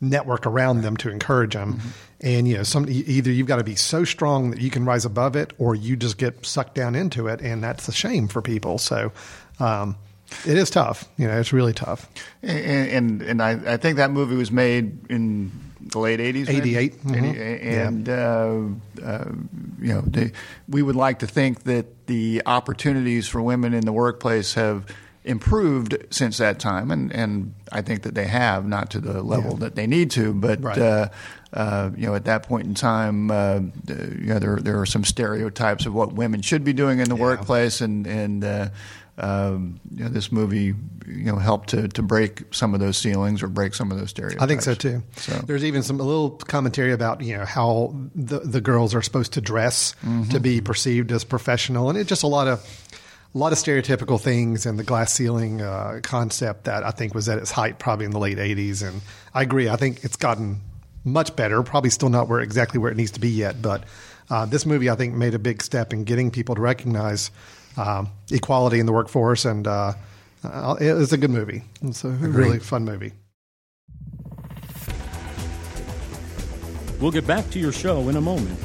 [0.00, 1.74] network around them to encourage them.
[1.74, 1.88] Mm-hmm.
[2.20, 5.04] And you know, some either you've got to be so strong that you can rise
[5.04, 8.42] above it, or you just get sucked down into it, and that's a shame for
[8.42, 8.78] people.
[8.78, 9.12] So.
[9.58, 9.96] Um,
[10.44, 11.38] it is tough, you know.
[11.38, 12.10] It's really tough,
[12.42, 17.04] and and, and I, I, think that movie was made in the late '80s, '88,
[17.04, 17.14] mm-hmm.
[17.14, 18.14] and yeah.
[18.14, 19.32] uh, uh,
[19.80, 20.32] you know, they,
[20.68, 24.86] we would like to think that the opportunities for women in the workplace have
[25.26, 29.52] improved since that time, and, and I think that they have, not to the level
[29.52, 29.58] yeah.
[29.58, 30.78] that they need to, but right.
[30.78, 31.08] uh,
[31.52, 35.04] uh, you know, at that point in time, uh, you know, there there are some
[35.04, 37.22] stereotypes of what women should be doing in the yeah.
[37.22, 38.68] workplace, and and uh,
[39.18, 40.74] um, you know, this movie,
[41.06, 44.10] you know, helped to, to break some of those ceilings or break some of those
[44.10, 44.42] stereotypes.
[44.42, 45.02] I think so too.
[45.16, 45.32] So.
[45.46, 49.32] There's even some a little commentary about you know how the the girls are supposed
[49.32, 50.30] to dress mm-hmm.
[50.30, 52.60] to be perceived as professional, and it's just a lot of
[53.34, 57.28] a lot of stereotypical things and the glass ceiling uh, concept that I think was
[57.28, 58.86] at its height probably in the late 80s.
[58.86, 59.02] And
[59.34, 59.68] I agree.
[59.68, 60.60] I think it's gotten
[61.04, 61.62] much better.
[61.62, 63.84] Probably still not where exactly where it needs to be yet, but
[64.30, 67.30] uh, this movie I think made a big step in getting people to recognize
[67.76, 69.92] um, equality in the workforce, and uh,
[70.42, 71.62] uh it was a good movie.
[71.82, 72.34] It's a Agreed.
[72.34, 73.12] really fun movie.
[77.00, 78.58] We'll get back to your show in a moment.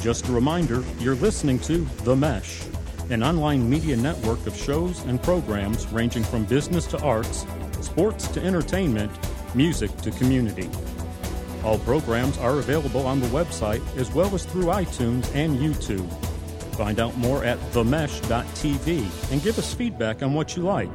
[0.00, 2.62] Just a reminder, you're listening to The Mesh
[3.10, 7.46] an online media network of shows and programs ranging from business to arts,
[7.80, 9.10] sports to entertainment,
[9.54, 10.68] music to community.
[11.64, 16.10] All programs are available on the website as well as through iTunes and YouTube.
[16.76, 20.90] Find out more at themesh.tv and give us feedback on what you like.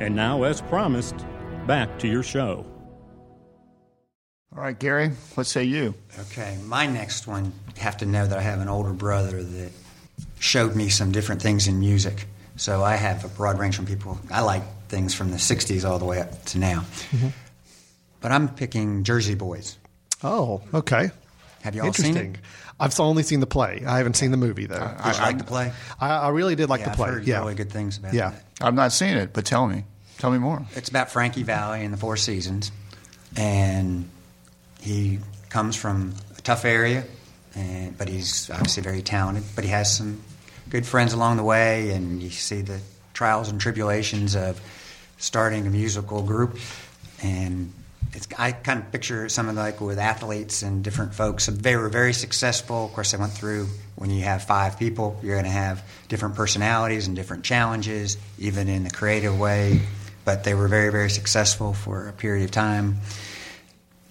[0.00, 1.26] And now, as promised,
[1.66, 2.64] back to your show.
[4.56, 5.94] All right, Gary, what say you?
[6.18, 9.72] Okay, my next one, you have to know that I have an older brother that
[10.38, 12.26] showed me some different things in music.
[12.56, 14.18] So I have a broad range from people.
[14.30, 16.80] I like things from the 60s all the way up to now.
[17.10, 17.28] Mm-hmm.
[18.20, 19.78] But I'm picking Jersey Boys.
[20.22, 21.10] Oh, okay.
[21.62, 22.38] Have you all seen it?
[22.80, 23.82] I've only seen the play.
[23.86, 24.76] I haven't seen the movie though.
[24.76, 25.72] Uh, did you I, like the play?
[26.00, 27.08] I, I, really did like yeah, the play.
[27.08, 28.16] I've heard yeah, really good things about it.
[28.16, 28.30] yeah.
[28.30, 28.44] That.
[28.60, 29.84] I've not seen it, but tell me,
[30.18, 30.64] tell me more.
[30.74, 32.70] It's about Frankie Valli and the Four Seasons,
[33.36, 34.08] and
[34.80, 37.04] he comes from a tough area
[37.54, 39.44] and but he's obviously very talented.
[39.54, 40.22] But he has some
[40.70, 42.80] good friends along the way, and you see the
[43.14, 44.60] trials and tribulations of
[45.16, 46.58] starting a musical group.
[47.22, 47.72] And
[48.12, 51.46] it's, I kind of picture something like with athletes and different folks.
[51.46, 52.86] They were very successful.
[52.86, 56.36] Of course, they went through when you have five people, you're going to have different
[56.36, 59.80] personalities and different challenges, even in the creative way.
[60.24, 62.98] But they were very, very successful for a period of time.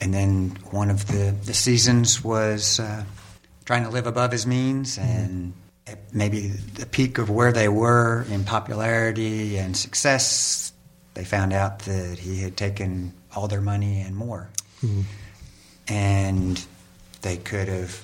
[0.01, 3.03] And then one of the, the seasons was uh,
[3.67, 5.53] trying to live above his means and
[6.13, 10.71] maybe the peak of where they were in popularity and success,
[11.13, 14.49] they found out that he had taken all their money and more.
[14.81, 15.01] Mm-hmm.
[15.89, 16.65] And
[17.21, 18.01] they could have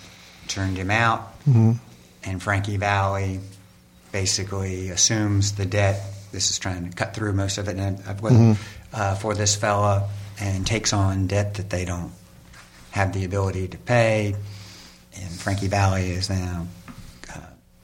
[0.50, 1.40] turned him out.
[1.42, 1.72] Mm-hmm.
[2.26, 3.40] And Frankie Valli
[4.12, 6.02] basically assumes the debt.
[6.34, 8.54] This is trying to cut through most of it and, uh, mm-hmm.
[8.94, 10.10] uh, for this fella
[10.42, 12.12] and takes on debt that they don't
[12.92, 14.36] have the ability to pay.
[15.16, 16.68] And Frankie Valli is now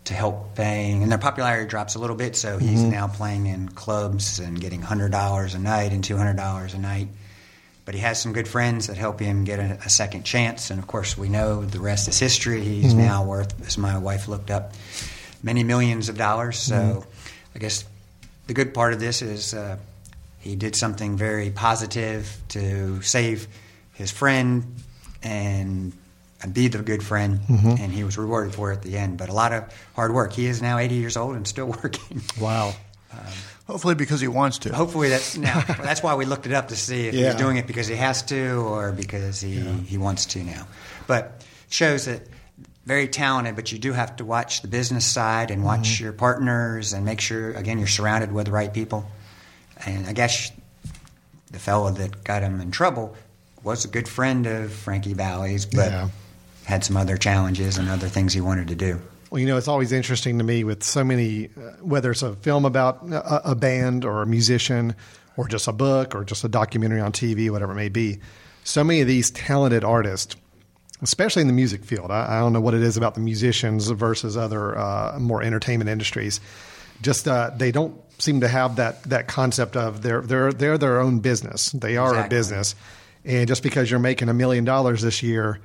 [0.09, 2.35] to help paying, and their popularity drops a little bit.
[2.35, 2.89] So he's mm-hmm.
[2.89, 6.79] now playing in clubs and getting hundred dollars a night and two hundred dollars a
[6.79, 7.09] night.
[7.85, 10.79] But he has some good friends that help him get a, a, second chance, and
[10.79, 12.61] of course we know the rest is history.
[12.63, 13.03] He's mm-hmm.
[13.03, 14.73] now worth, as my wife looked up,
[15.43, 16.57] many millions of dollars.
[16.57, 17.09] So mm-hmm.
[17.55, 17.85] I guess
[18.47, 19.77] the good part of this is uh,
[20.39, 23.47] he did something very positive to save
[23.93, 24.75] his friend
[25.21, 25.93] and
[26.41, 27.75] and be the good friend, mm-hmm.
[27.79, 29.17] and he was rewarded for it at the end.
[29.17, 30.33] But a lot of hard work.
[30.33, 32.21] He is now 80 years old and still working.
[32.39, 32.73] Wow.
[33.11, 33.19] Um,
[33.67, 34.73] hopefully, because he wants to.
[34.73, 35.61] Hopefully, that's now.
[35.61, 37.27] that's why we looked it up to see if yeah.
[37.27, 39.73] he's doing it because he has to or because he, yeah.
[39.77, 40.67] he wants to now.
[41.07, 42.21] But shows that
[42.85, 46.05] very talented, but you do have to watch the business side and watch mm-hmm.
[46.05, 49.09] your partners and make sure again you're surrounded with the right people.
[49.85, 50.51] And I guess
[51.51, 53.15] the fellow that got him in trouble
[53.63, 55.91] was a good friend of Frankie Valli's, but.
[55.91, 56.09] Yeah
[56.69, 59.01] had some other challenges and other things he wanted to do.
[59.31, 62.35] Well, you know, it's always interesting to me with so many, uh, whether it's a
[62.35, 64.95] film about a, a, band or a musician,
[65.35, 68.19] or just a book, or just a documentary on TV, whatever it may be.
[68.63, 70.35] So many of these talented artists,
[71.01, 73.89] especially in the music field, I, I don't know what it is about the musicians
[73.89, 76.39] versus other uh, more entertainment industries.
[77.01, 80.99] Just uh, they don't seem to have that that concept of they're they're they're their
[80.99, 81.71] own business.
[81.71, 82.37] They are exactly.
[82.37, 82.75] a business,
[83.25, 85.59] and just because you're making a million dollars this year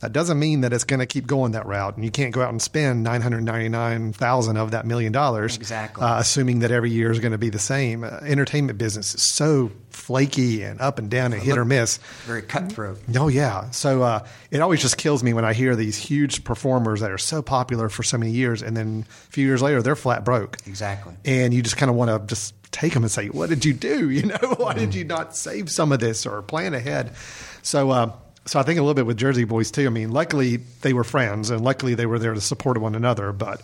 [0.00, 2.40] that doesn't mean that it's going to keep going that route, and you can't go
[2.42, 6.60] out and spend nine hundred ninety nine thousand of that million dollars, exactly, uh, assuming
[6.60, 8.04] that every year is going to be the same.
[8.04, 12.42] Uh, entertainment business is so flaky and up and down and hit or miss, very
[12.42, 13.00] cutthroat.
[13.16, 17.00] Oh yeah, so uh, it always just kills me when I hear these huge performers
[17.00, 19.96] that are so popular for so many years, and then a few years later they're
[19.96, 20.58] flat broke.
[20.66, 23.64] Exactly, and you just kind of want to just take them and say, "What did
[23.64, 24.08] you do?
[24.18, 27.14] You know, why did you not save some of this or plan ahead?"
[27.62, 28.14] So.
[28.48, 29.84] So I think a little bit with Jersey Boys too.
[29.84, 33.30] I mean, luckily they were friends, and luckily they were there to support one another.
[33.30, 33.60] But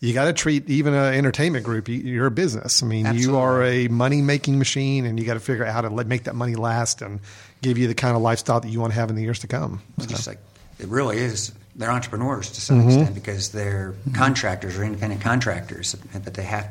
[0.00, 1.88] you got to treat even an entertainment group.
[1.88, 2.82] You're a business.
[2.82, 3.32] I mean, Absolutely.
[3.32, 6.24] you are a money making machine, and you got to figure out how to make
[6.24, 7.20] that money last and
[7.62, 9.46] give you the kind of lifestyle that you want to have in the years to
[9.46, 9.80] come.
[9.96, 10.10] It's so.
[10.10, 10.38] just like
[10.78, 11.54] it really is.
[11.74, 12.88] They're entrepreneurs to some mm-hmm.
[12.88, 16.68] extent because they're contractors or independent contractors, but they have,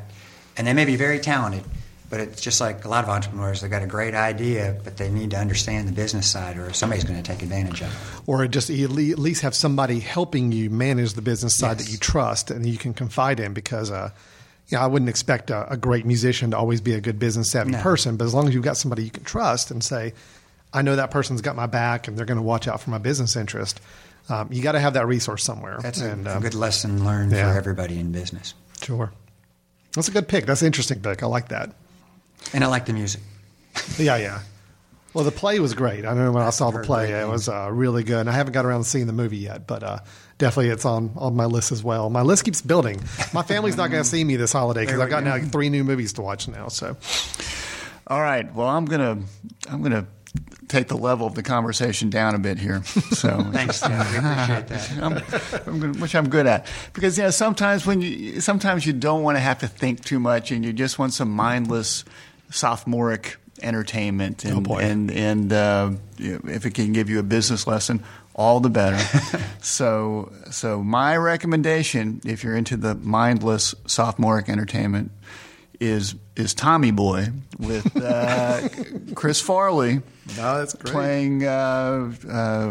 [0.56, 1.64] and they may be very talented
[2.08, 5.10] but it's just like a lot of entrepreneurs, they've got a great idea, but they
[5.10, 8.28] need to understand the business side, or somebody's going to take advantage of it.
[8.28, 11.86] Or just at least have somebody helping you manage the business side yes.
[11.86, 13.90] that you trust and you can confide in because.
[13.90, 14.10] Uh,
[14.68, 17.52] you know, I wouldn't expect a, a, great musician to always be a good business
[17.52, 17.80] savvy no.
[17.82, 20.12] person, but as long as you've got somebody you can trust and say,
[20.72, 22.98] I know that person's got my back and they're going to watch out for my
[22.98, 23.80] business interest,
[24.28, 25.78] um, you got to have that resource somewhere.
[25.80, 27.52] That's and, a, um, a, good lesson learned yeah.
[27.52, 28.54] for everybody in business.
[28.82, 29.12] Sure.
[29.92, 30.46] That's a good pick.
[30.46, 31.22] That's an interesting pick.
[31.22, 31.70] I like that.
[32.54, 33.20] And I like the music.
[33.98, 34.40] yeah, yeah.
[35.14, 36.04] Well, the play was great.
[36.04, 38.20] I know when I saw the play, it was uh, really good.
[38.20, 39.98] And I haven't got around to seeing the movie yet, but uh,
[40.36, 42.10] definitely it's on, on my list as well.
[42.10, 43.00] My list keeps building.
[43.32, 45.84] My family's not going to see me this holiday because I've got now three new
[45.84, 46.68] movies to watch now.
[46.68, 46.98] So,
[48.08, 48.52] all right.
[48.54, 49.22] Well, I'm gonna
[49.70, 50.06] I'm gonna
[50.68, 52.82] take the level of the conversation down a bit here.
[52.84, 53.92] So thanks, Tim.
[53.92, 54.90] We appreciate that.
[55.66, 59.22] I'm, I'm which I'm good at because you know sometimes when you sometimes you don't
[59.22, 62.04] want to have to think too much and you just want some mindless
[62.50, 68.02] sophomoric entertainment and oh and and uh, if it can give you a business lesson
[68.34, 69.02] all the better.
[69.62, 75.10] So so my recommendation if you're into the mindless sophomoric entertainment
[75.80, 78.68] is is Tommy Boy with uh,
[79.14, 80.02] Chris Farley.
[80.36, 80.92] No, that's great.
[80.92, 82.70] Playing, uh, uh,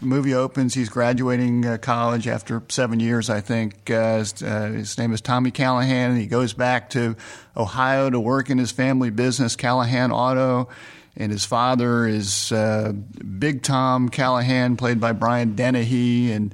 [0.00, 0.74] movie opens.
[0.74, 3.88] He's graduating uh, college after seven years, I think.
[3.88, 6.10] Uh, his, uh, his, name is Tommy Callahan.
[6.10, 7.16] And he goes back to
[7.56, 10.68] Ohio to work in his family business, Callahan Auto,
[11.16, 16.52] and his father is uh, Big Tom Callahan, played by Brian Dennehy, and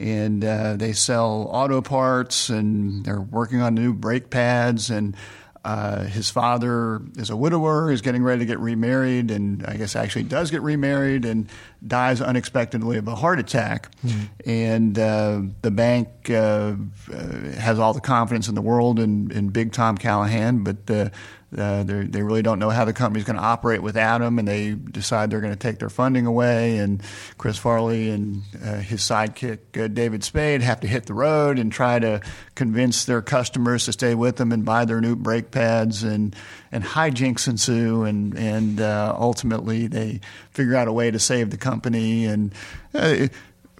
[0.00, 5.14] and uh, they sell auto parts, and they're working on new brake pads, and
[5.62, 9.94] uh, his father is a widower, is getting ready to get remarried, and I guess
[9.94, 11.50] actually does get remarried and
[11.86, 13.94] dies unexpectedly of a heart attack.
[14.02, 14.50] Mm-hmm.
[14.50, 16.76] And uh, the bank uh,
[17.12, 17.16] uh,
[17.58, 21.12] has all the confidence in the world in, in Big Tom Callahan, but
[21.56, 24.46] uh, uh, they really don't know how the company's going to operate without them, and
[24.46, 26.78] they decide they're going to take their funding away.
[26.78, 27.02] And
[27.38, 31.72] Chris Farley and uh, his sidekick uh, David Spade have to hit the road and
[31.72, 32.20] try to
[32.54, 36.02] convince their customers to stay with them and buy their new brake pads.
[36.02, 36.36] And
[36.72, 40.20] and hijinks ensue, and and uh, ultimately they
[40.52, 42.26] figure out a way to save the company.
[42.26, 42.54] And
[42.94, 43.26] uh,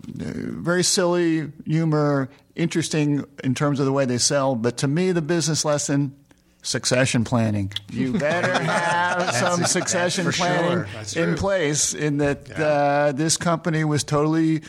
[0.06, 4.54] very silly humor, interesting in terms of the way they sell.
[4.56, 6.16] But to me, the business lesson
[6.62, 7.72] succession planning.
[7.90, 11.28] You better have some succession planning sure.
[11.28, 11.94] in place.
[11.94, 12.64] In that yeah.
[12.64, 14.62] uh, this company was totally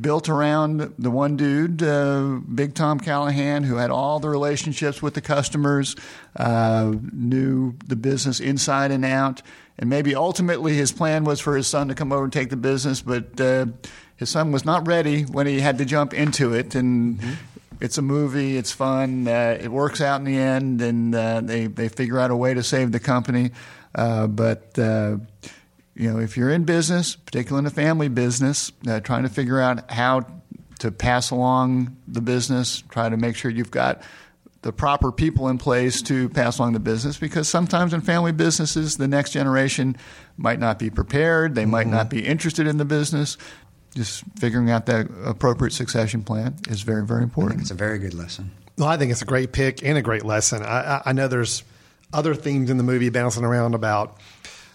[0.00, 5.14] built around the one dude, uh, Big Tom Callahan, who had all the relationships with
[5.14, 5.96] the customers,
[6.36, 9.40] uh, knew the business inside and out,
[9.78, 12.56] and maybe ultimately his plan was for his son to come over and take the
[12.56, 13.40] business, but.
[13.40, 13.66] Uh,
[14.16, 17.34] his son was not ready when he had to jump into it, and mm-hmm
[17.80, 18.56] it's a movie.
[18.56, 19.28] It's fun.
[19.28, 22.54] Uh, it works out in the end, and uh, they they figure out a way
[22.54, 23.52] to save the company.
[23.94, 25.16] Uh, but uh,
[25.94, 29.60] you know, if you're in business, particularly in a family business, uh, trying to figure
[29.60, 30.26] out how
[30.80, 34.02] to pass along the business, try to make sure you've got
[34.62, 38.96] the proper people in place to pass along the business because sometimes in family businesses
[38.96, 39.96] the next generation
[40.36, 41.94] might not be prepared they might mm-hmm.
[41.94, 43.38] not be interested in the business
[43.94, 47.60] just figuring out that appropriate succession plan is very, very important.
[47.60, 48.50] it's a very good lesson.
[48.76, 50.62] Well, I think it's a great pick and a great lesson.
[50.62, 51.64] I, I know there's
[52.12, 54.18] other themes in the movie bouncing around about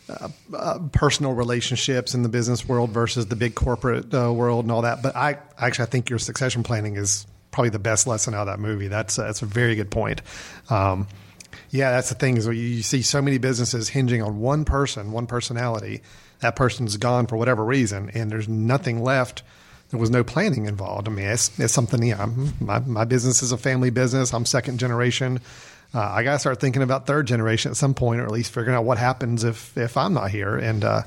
[0.09, 4.71] uh, uh, personal relationships in the business world versus the big corporate uh, world and
[4.71, 5.01] all that.
[5.01, 8.47] But I actually I think your succession planning is probably the best lesson out of
[8.47, 8.89] that movie.
[8.89, 10.21] That's that's a very good point.
[10.69, 11.07] Um,
[11.69, 15.25] yeah, that's the thing is you see so many businesses hinging on one person, one
[15.25, 16.01] personality,
[16.43, 19.41] that person's gone for whatever reason, and there's nothing left.
[19.89, 21.07] There was no planning involved.
[21.07, 22.01] I mean, it's, it's something.
[22.03, 22.25] Yeah,
[22.59, 24.33] my my business is a family business.
[24.33, 25.39] I'm second generation.
[25.93, 28.51] Uh, I got to start thinking about third generation at some point, or at least
[28.51, 30.55] figuring out what happens if if I'm not here.
[30.55, 31.01] And uh,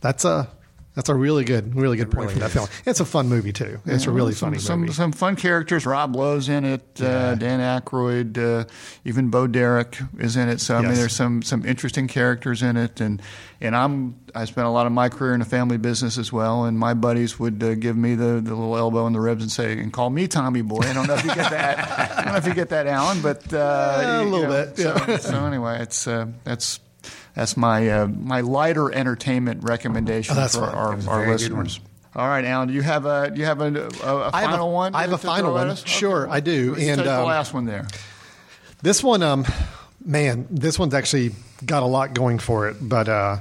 [0.00, 0.48] that's a
[0.94, 2.52] that's a really good, really good point really for that is.
[2.52, 2.68] film.
[2.84, 3.80] It's a fun movie too.
[3.86, 4.92] It's yeah, a really some, funny some, movie.
[4.92, 5.86] Some fun characters.
[5.86, 6.82] Rob Lowe's in it.
[7.00, 7.10] Uh, yeah.
[7.10, 8.36] Uh, Dan Aykroyd.
[8.36, 8.64] Uh,
[9.04, 10.60] even Bo Derek is in it.
[10.60, 10.88] So I yes.
[10.88, 13.00] mean, there's some some interesting characters in it.
[13.00, 13.22] And
[13.60, 16.64] and I'm I spent a lot of my career in a family business as well.
[16.64, 19.52] And my buddies would uh, give me the, the little elbow in the ribs and
[19.52, 20.80] say and call me Tommy Boy.
[20.82, 22.18] I don't know if you get that.
[22.18, 24.78] I don't know if you get that, Alan, but uh, a little know, bit.
[24.78, 25.06] Yeah.
[25.06, 26.80] So, so anyway, it's uh, that's
[27.34, 31.80] that's my uh, my lighter entertainment recommendation oh, for our, our listeners.
[32.14, 32.68] All right, Alan.
[32.68, 34.94] Do you have a do you have a, a, a final a, one?
[34.94, 35.76] I have a final one.
[35.76, 36.32] Sure, okay.
[36.32, 36.74] I do.
[36.74, 37.86] Let's and take um, the last one there.
[38.82, 39.46] This one, um,
[40.04, 43.08] man, this one's actually got a lot going for it, but.
[43.08, 43.38] Uh,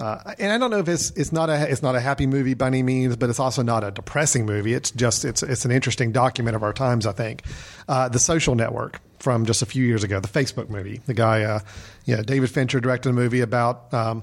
[0.00, 2.54] uh, and I don't know if it's it's not a it's not a happy movie
[2.54, 4.72] by any means, but it's also not a depressing movie.
[4.74, 7.06] It's just it's it's an interesting document of our times.
[7.06, 7.42] I think
[7.88, 11.00] uh, the Social Network from just a few years ago, the Facebook movie.
[11.06, 11.60] The guy, uh,
[12.04, 14.22] yeah, David Fincher directed a movie about um,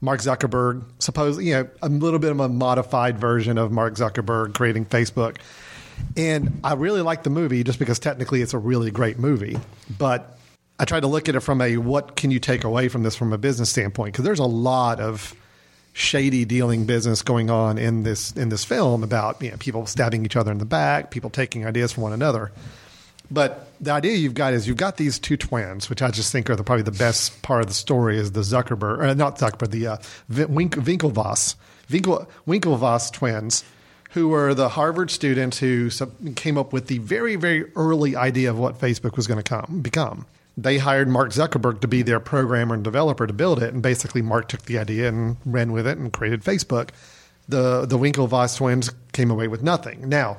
[0.00, 4.54] Mark Zuckerberg, suppose you know a little bit of a modified version of Mark Zuckerberg
[4.54, 5.36] creating Facebook.
[6.16, 9.58] And I really like the movie just because technically it's a really great movie,
[9.98, 10.38] but
[10.80, 13.14] I tried to look at it from a what can you take away from this
[13.14, 15.34] from a business standpoint because there's a lot of
[15.92, 20.24] shady dealing business going on in this in this film about you know, people stabbing
[20.24, 22.50] each other in the back, people taking ideas from one another.
[23.30, 26.48] But the idea you've got is you've got these two twins, which I just think
[26.48, 29.70] are the, probably the best part of the story is the Zuckerberg, or not Zuckerberg,
[29.70, 29.96] the uh,
[30.48, 31.56] Wink, Winklevoss,
[31.90, 33.64] Winkel, Winklevoss twins,
[34.12, 35.90] who were the Harvard students who
[36.36, 39.80] came up with the very, very early idea of what Facebook was going to come
[39.82, 40.24] become.
[40.56, 44.22] They hired Mark Zuckerberg to be their programmer and developer to build it, and basically
[44.22, 46.90] Mark took the idea and ran with it and created Facebook.
[47.48, 50.08] The the Winklevoss twins came away with nothing.
[50.08, 50.36] Now,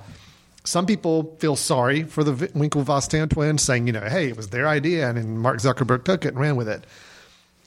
[0.63, 4.67] some people feel sorry for the Winklevoss twins, saying, you know, hey, it was their
[4.67, 6.85] idea, and, Mark Zuckerberg took it and ran with it.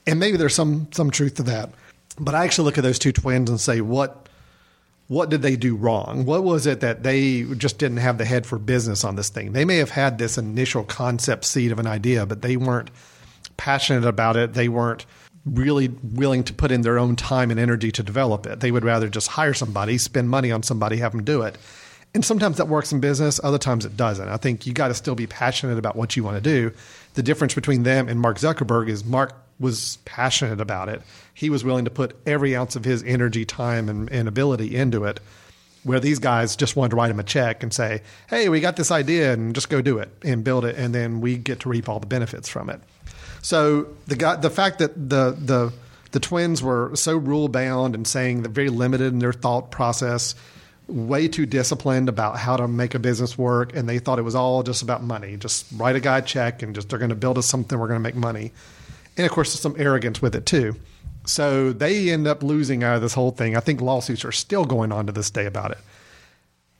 [0.07, 1.71] And maybe there's some some truth to that.
[2.19, 4.29] But I actually look at those two twins and say, what
[5.09, 6.25] what did they do wrong?
[6.25, 9.53] What was it that they just didn't have the head for business on this thing?
[9.53, 12.91] They may have had this initial concept seed of an idea, but they weren't
[13.57, 14.55] passionate about it.
[14.55, 15.05] They weren't
[15.45, 18.61] really willing to put in their own time and energy to develop it.
[18.61, 21.59] They would rather just hire somebody, spend money on somebody, have them do it
[22.15, 24.29] And sometimes that works in business, other times it doesn't.
[24.29, 26.73] I think you got to still be passionate about what you want to do.
[27.15, 31.03] The difference between them and Mark Zuckerberg is Mark was passionate about it.
[31.33, 35.05] He was willing to put every ounce of his energy, time, and, and ability into
[35.05, 35.21] it.
[35.83, 38.77] Where these guys just wanted to write him a check and say, "Hey, we got
[38.77, 41.69] this idea, and just go do it and build it, and then we get to
[41.69, 42.81] reap all the benefits from it."
[43.43, 45.75] So the guy, the fact that the the
[46.13, 50.35] the twins were so rule bound and saying that very limited in their thought process,
[50.87, 54.35] way too disciplined about how to make a business work, and they thought it was
[54.35, 55.37] all just about money.
[55.37, 57.79] Just write a guy a check, and just they're going to build us something.
[57.79, 58.53] We're going to make money,
[59.17, 60.77] and of course, there's some arrogance with it too.
[61.27, 63.57] So they end up losing out of this whole thing.
[63.57, 65.79] I think lawsuits are still going on to this day about it.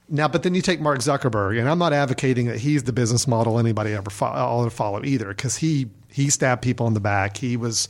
[0.09, 3.27] Now, but then you take Mark Zuckerberg, and I'm not advocating that he's the business
[3.27, 7.39] model anybody ever follow, follow either, because he he stabbed people in the back.
[7.39, 7.89] He was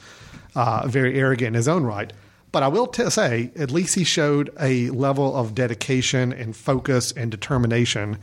[0.55, 2.13] uh, very arrogant in his own right.
[2.55, 7.11] But I will t- say, at least he showed a level of dedication and focus
[7.11, 8.19] and determination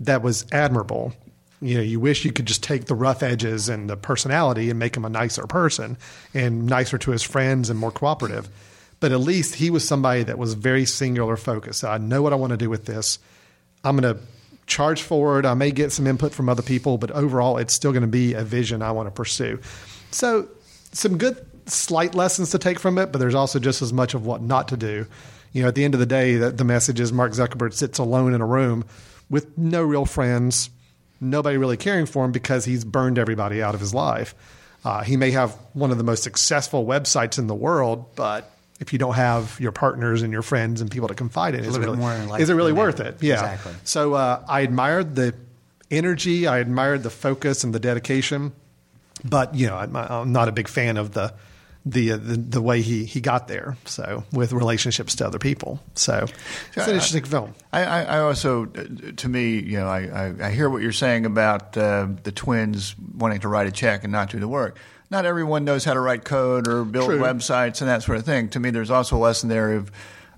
[0.00, 1.12] that was admirable.
[1.60, 4.78] You know, you wish you could just take the rough edges and the personality and
[4.80, 5.98] make him a nicer person
[6.34, 8.48] and nicer to his friends and more cooperative.
[8.98, 11.84] But at least he was somebody that was very singular focused.
[11.84, 13.20] I know what I want to do with this.
[13.84, 14.20] I'm going to
[14.66, 15.46] charge forward.
[15.46, 18.34] I may get some input from other people, but overall, it's still going to be
[18.34, 19.60] a vision I want to pursue.
[20.10, 20.48] So,
[20.90, 24.24] some good slight lessons to take from it, but there's also just as much of
[24.24, 25.06] what not to do.
[25.52, 27.98] You know, at the end of the day, the, the message is Mark Zuckerberg sits
[27.98, 28.84] alone in a room
[29.30, 30.70] with no real friends,
[31.20, 34.34] nobody really caring for him because he's burned everybody out of his life.
[34.84, 38.92] Uh, he may have one of the most successful websites in the world, but if
[38.92, 41.80] you don't have your partners and your friends and people to confide in, is it,
[41.80, 41.96] really,
[42.26, 43.16] like is it really worth it?
[43.20, 43.34] Yeah.
[43.34, 43.72] Exactly.
[43.84, 45.34] So uh, I admired the
[45.90, 48.52] energy, I admired the focus and the dedication,
[49.24, 51.32] but you know, I'm, I'm not a big fan of the
[51.86, 53.76] the, uh, the, the way he he got there.
[53.84, 55.80] So with relationships to other people.
[55.94, 56.26] So
[56.74, 57.54] it's an interesting I, film.
[57.72, 62.08] I, I, also, to me, you know, I, I, hear what you're saying about uh,
[62.24, 64.76] the twins wanting to write a check and not do the work.
[65.08, 67.20] Not everyone knows how to write code or build True.
[67.20, 68.48] websites and that sort of thing.
[68.50, 69.92] To me, there's also a lesson there of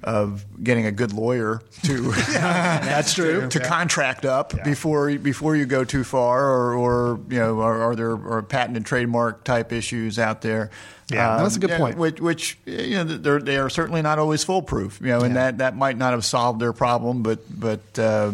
[0.05, 3.69] of getting a good lawyer to that's true to yeah.
[3.69, 4.63] contract up yeah.
[4.63, 8.77] before before you go too far or, or you know are, are there are patent
[8.77, 10.71] and trademark type issues out there
[11.11, 14.03] yeah um, that's a good yeah, point which, which you know they're they are certainly
[14.03, 17.41] not always foolproof you know and that that might not have solved their problem but
[17.49, 18.31] but uh,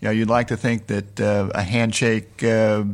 [0.00, 2.84] you know you'd like to think that uh, a handshake uh,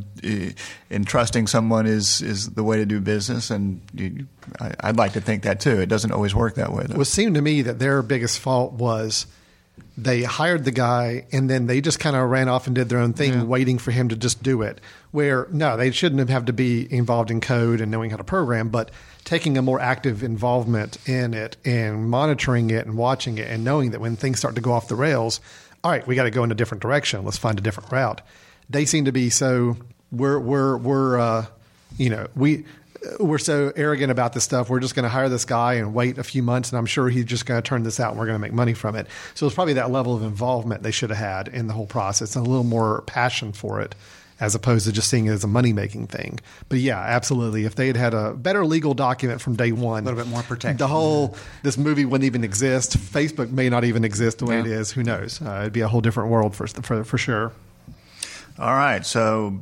[0.90, 4.26] in trusting someone is is the way to do business and you,
[4.58, 7.00] I, would like to think that too it doesn't always work that way though.
[7.00, 9.26] it seemed to me that their biggest fault was
[9.96, 12.98] they hired the guy and then they just kind of ran off and did their
[12.98, 13.42] own thing, yeah.
[13.42, 14.80] waiting for him to just do it.
[15.10, 18.68] Where no, they shouldn't have to be involved in code and knowing how to program,
[18.68, 18.90] but
[19.24, 23.90] taking a more active involvement in it and monitoring it and watching it and knowing
[23.90, 25.40] that when things start to go off the rails,
[25.82, 27.24] all right, we got to go in a different direction.
[27.24, 28.20] Let's find a different route.
[28.68, 29.76] They seem to be so
[30.12, 31.46] we're we're we're uh,
[31.96, 32.64] you know we
[33.18, 34.68] we're so arrogant about this stuff.
[34.68, 37.08] We're just going to hire this guy and wait a few months, and I'm sure
[37.08, 39.06] he's just going to turn this out, and we're going to make money from it.
[39.34, 42.36] So it's probably that level of involvement they should have had in the whole process,
[42.36, 43.94] and a little more passion for it,
[44.40, 46.40] as opposed to just seeing it as a money making thing.
[46.68, 47.66] But yeah, absolutely.
[47.66, 50.42] If they had had a better legal document from day one, a little bit more
[50.42, 52.96] protection, the whole this movie wouldn't even exist.
[52.96, 54.60] Facebook may not even exist the way yeah.
[54.62, 54.90] it is.
[54.90, 55.40] Who knows?
[55.40, 57.52] Uh, it'd be a whole different world for for, for sure.
[58.58, 59.60] All right, so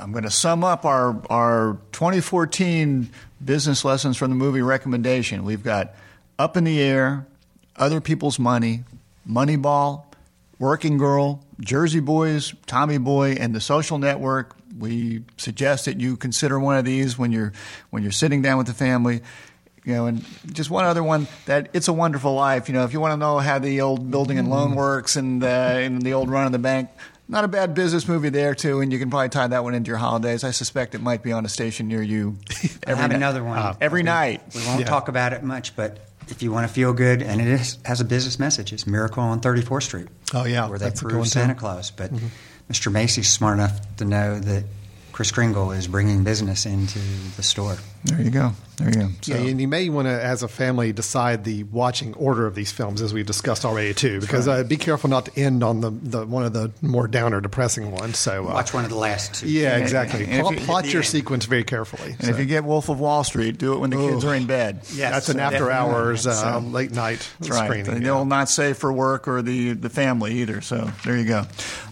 [0.00, 3.08] I'm going to sum up our, our 2014
[3.44, 5.44] business lessons from the movie recommendation.
[5.44, 5.94] We've got
[6.38, 7.26] Up in the Air,
[7.76, 8.84] Other People's Money,
[9.28, 10.04] Moneyball,
[10.58, 14.56] Working Girl, Jersey Boys, Tommy Boy, and The Social Network.
[14.78, 17.52] We suggest that you consider one of these when you're
[17.90, 19.22] when you're sitting down with the family.
[19.84, 22.68] You know, and just one other one that It's a Wonderful Life.
[22.68, 25.44] You know, if you want to know how the old building and loan works and,
[25.44, 26.88] uh, and the old run of the bank,
[27.28, 29.88] not a bad business movie there too, and you can probably tie that one into
[29.88, 30.44] your holidays.
[30.44, 32.38] I suspect it might be on a station near you.
[32.86, 34.42] Every I have another one uh, every night.
[34.54, 34.86] We won't yeah.
[34.86, 38.00] talk about it much, but if you want to feel good, and it is, has
[38.00, 40.08] a business message, it's Miracle on 34th Street.
[40.32, 41.90] Oh yeah, where they prove Santa Claus.
[41.90, 42.26] But mm-hmm.
[42.70, 42.90] Mr.
[42.90, 44.64] Macy's smart enough to know that
[45.12, 46.98] Kris Kringle is bringing business into
[47.36, 47.76] the store.
[48.04, 48.52] There you go.
[48.76, 49.08] There you go.
[49.22, 49.34] So.
[49.34, 52.72] Yeah, and you may want to, as a family, decide the watching order of these
[52.72, 54.20] films, as we've discussed already too.
[54.20, 54.60] Because right.
[54.60, 57.92] uh, be careful not to end on the, the one of the more downer, depressing
[57.92, 58.18] ones.
[58.18, 59.48] So uh, watch one of the last two.
[59.48, 60.24] Yeah, exactly.
[60.24, 62.12] And, and plot, your sequence very carefully.
[62.12, 62.30] And so.
[62.30, 64.10] if you get Wolf of Wall Street, do it when the Ooh.
[64.10, 64.80] kids are in bed.
[64.92, 67.66] Yes, that's an after hours, uh, late night that's right.
[67.66, 68.02] Screening.
[68.02, 68.24] They'll yeah.
[68.24, 70.60] not safe for work or the the family either.
[70.60, 71.44] So there you go.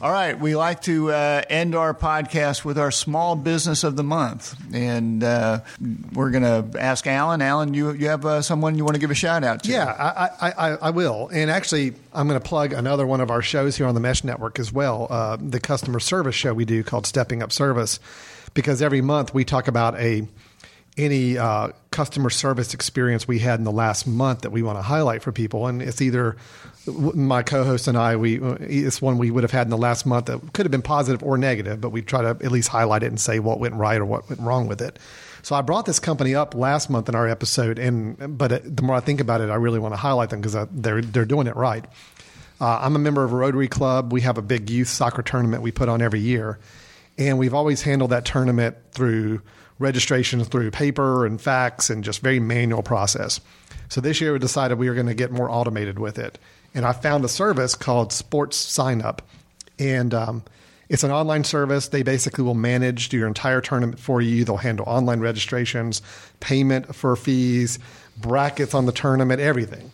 [0.02, 3.94] All right, we like to uh, end our podcast with our small small business of
[3.94, 5.60] the month, and uh,
[6.12, 7.42] we're going to ask Alan.
[7.42, 9.70] Alan, you you have uh, someone you want to give a shout out to?
[9.70, 11.28] Yeah, I, I, I, will.
[11.32, 14.24] And actually, I'm going to plug another one of our shows here on the Mesh
[14.24, 18.00] Network as well, uh, the customer service show we do called Stepping Up Service,
[18.54, 20.26] because every month we talk about a
[20.96, 24.82] any uh, customer service experience we had in the last month that we want to
[24.82, 25.66] highlight for people.
[25.66, 26.36] And it's either
[26.86, 30.26] my co-host and I, we it's one we would have had in the last month
[30.26, 33.06] that could have been positive or negative, but we try to at least highlight it
[33.06, 34.98] and say what went right or what went wrong with it.
[35.42, 38.82] So I brought this company up last month in our episode, and but it, the
[38.82, 41.46] more I think about it, I really want to highlight them because they're they're doing
[41.46, 41.84] it right.
[42.60, 44.12] Uh, I'm a member of a Rotary Club.
[44.12, 46.60] We have a big youth soccer tournament we put on every year,
[47.18, 49.42] and we've always handled that tournament through
[49.78, 53.40] registration through paper and fax and just very manual process.
[53.88, 56.38] So this year we decided we were going to get more automated with it.
[56.74, 59.20] And I found a service called Sports Sign Up.
[59.78, 60.44] And um,
[60.92, 61.88] it's an online service.
[61.88, 64.44] They basically will manage your entire tournament for you.
[64.44, 66.02] They'll handle online registrations,
[66.38, 67.80] payment for fees,
[68.16, 69.90] brackets on the tournament, everything.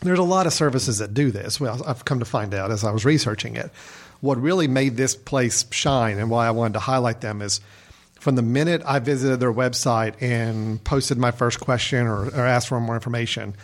[0.00, 1.60] There's a lot of services that do this.
[1.60, 3.70] Well, I've come to find out as I was researching it.
[4.20, 7.60] What really made this place shine and why I wanted to highlight them is–
[8.22, 12.68] from the minute I visited their website and posted my first question or, or asked
[12.68, 13.56] for more information,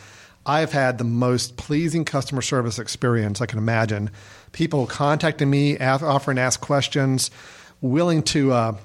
[0.45, 4.11] I've had the most pleasing customer service experience I can imagine.
[4.53, 7.31] People contacting me, offering ask questions,
[7.81, 8.77] willing to uh,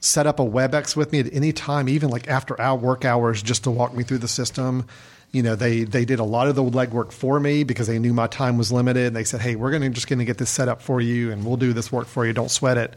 [0.00, 3.42] set up a WebEx with me at any time, even like after our work hours,
[3.42, 4.86] just to walk me through the system.
[5.30, 8.12] You know, they they did a lot of the legwork for me because they knew
[8.12, 9.06] my time was limited.
[9.06, 11.00] And they said, "Hey, we're going to just going to get this set up for
[11.00, 12.32] you, and we'll do this work for you.
[12.32, 12.94] Don't sweat it."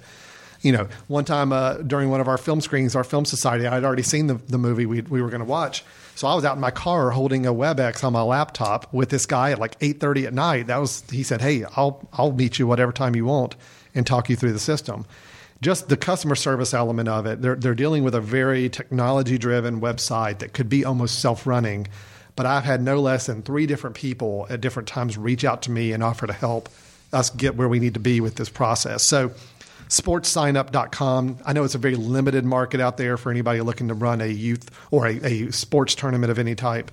[0.65, 3.75] you know, one time uh, during one of our film screenings, our film society, I
[3.75, 5.83] had already seen the, the movie we, we were going to watch.
[6.15, 9.25] So I was out in my car holding a WebEx on my laptop with this
[9.25, 10.67] guy at like 8:30 at night.
[10.67, 13.55] That was he said, "Hey, I'll I'll meet you whatever time you want
[13.93, 15.05] and talk you through the system."
[15.61, 17.41] Just the customer service element of it.
[17.41, 21.87] They're they're dealing with a very technology driven website that could be almost self running.
[22.37, 25.71] But I've had no less than three different people at different times reach out to
[25.71, 26.69] me and offer to help
[27.11, 29.03] us get where we need to be with this process.
[29.03, 29.31] So
[29.89, 31.39] sportssignup.com.
[31.45, 34.27] I know it's a very limited market out there for anybody looking to run a
[34.27, 36.91] youth or a, a sports tournament of any type.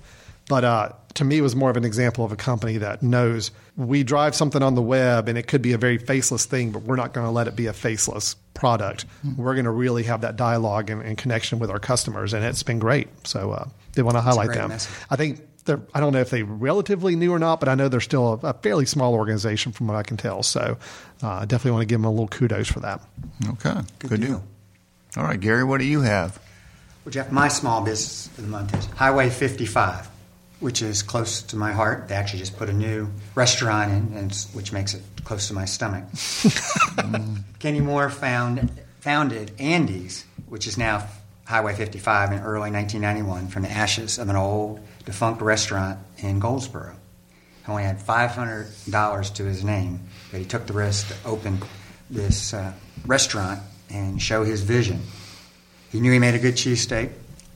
[0.49, 3.51] But uh, to me, it was more of an example of a company that knows
[3.77, 6.83] we drive something on the web and it could be a very faceless thing, but
[6.83, 9.05] we're not going to let it be a faceless product.
[9.25, 9.41] Mm-hmm.
[9.41, 12.63] We're going to really have that dialogue and, and, connection with our customers, and it's
[12.63, 13.07] been great.
[13.25, 14.69] So uh, they want to highlight them.
[14.69, 14.93] Message.
[15.09, 17.87] I think they're, I don't know if they're relatively new or not, but I know
[17.87, 20.43] they're still a, a fairly small organization from what I can tell.
[20.43, 20.77] So
[21.21, 23.01] uh, I definitely want to give them a little kudos for that.
[23.47, 24.29] Okay, good, good deal.
[24.29, 24.43] deal.
[25.17, 26.39] All right, Gary, what do you have?
[27.05, 30.09] Well, Jeff, my small business of the month is Highway 55,
[30.59, 32.07] which is close to my heart.
[32.07, 35.65] They actually just put a new restaurant in, and, which makes it close to my
[35.65, 36.05] stomach.
[37.59, 41.07] Kenny Moore found, founded Andy's, which is now
[41.45, 46.95] Highway 55 in early 1991 from the ashes of an old defunct restaurant in Goldsboro.
[47.65, 49.99] He only had $500 to his name,
[50.31, 51.59] but he took the risk to open
[52.09, 52.73] this uh,
[53.05, 55.01] restaurant and show his vision.
[55.91, 57.11] He knew he made a good cheesesteak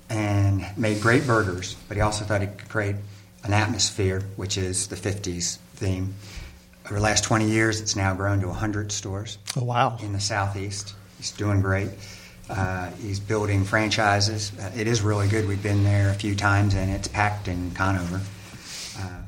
[0.10, 2.96] and made great burgers, but he also thought he could create
[3.44, 6.14] an atmosphere, which is the 50s theme.
[6.86, 9.38] Over the last 20 years, it's now grown to 100 stores.
[9.58, 9.98] Oh, wow.
[10.02, 10.94] In the Southeast.
[11.18, 11.90] He's doing great.
[12.50, 14.52] Uh, he's building franchises.
[14.60, 15.48] Uh, it is really good.
[15.48, 18.22] We've been there a few times, and it's packed in Conover.
[18.98, 19.22] Uh,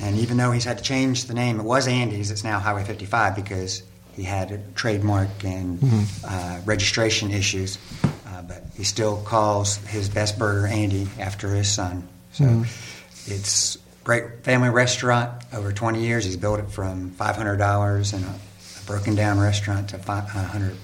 [0.00, 2.30] and even though he's had to change the name, it was Andy's.
[2.30, 3.82] It's now Highway 55 because
[4.16, 6.26] he had a trademark and mm-hmm.
[6.26, 7.78] Uh, registration issues.
[8.26, 12.08] Uh, but he still calls his best burger Andy after his son.
[12.32, 13.32] So mm-hmm.
[13.32, 15.30] it's great family restaurant.
[15.52, 19.98] Over 20 years, he's built it from $500 and a, a broken down restaurant to
[19.98, 20.76] 500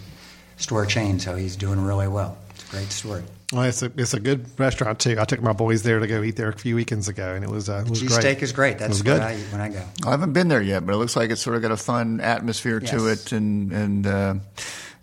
[0.60, 2.36] store chain, so he's doing really well.
[2.50, 3.22] It's a great story.
[3.52, 5.16] Well, it's a it's a good restaurant too.
[5.18, 7.50] I took my boys there to go eat there a few weekends ago, and it
[7.50, 8.20] was uh, it was cheese great.
[8.20, 8.78] steak is great.
[8.78, 9.20] That's good.
[9.20, 9.82] I eat when I go.
[10.06, 12.20] I haven't been there yet, but it looks like it's sort of got a fun
[12.20, 12.90] atmosphere yes.
[12.90, 14.06] to it, and and.
[14.06, 14.34] Uh,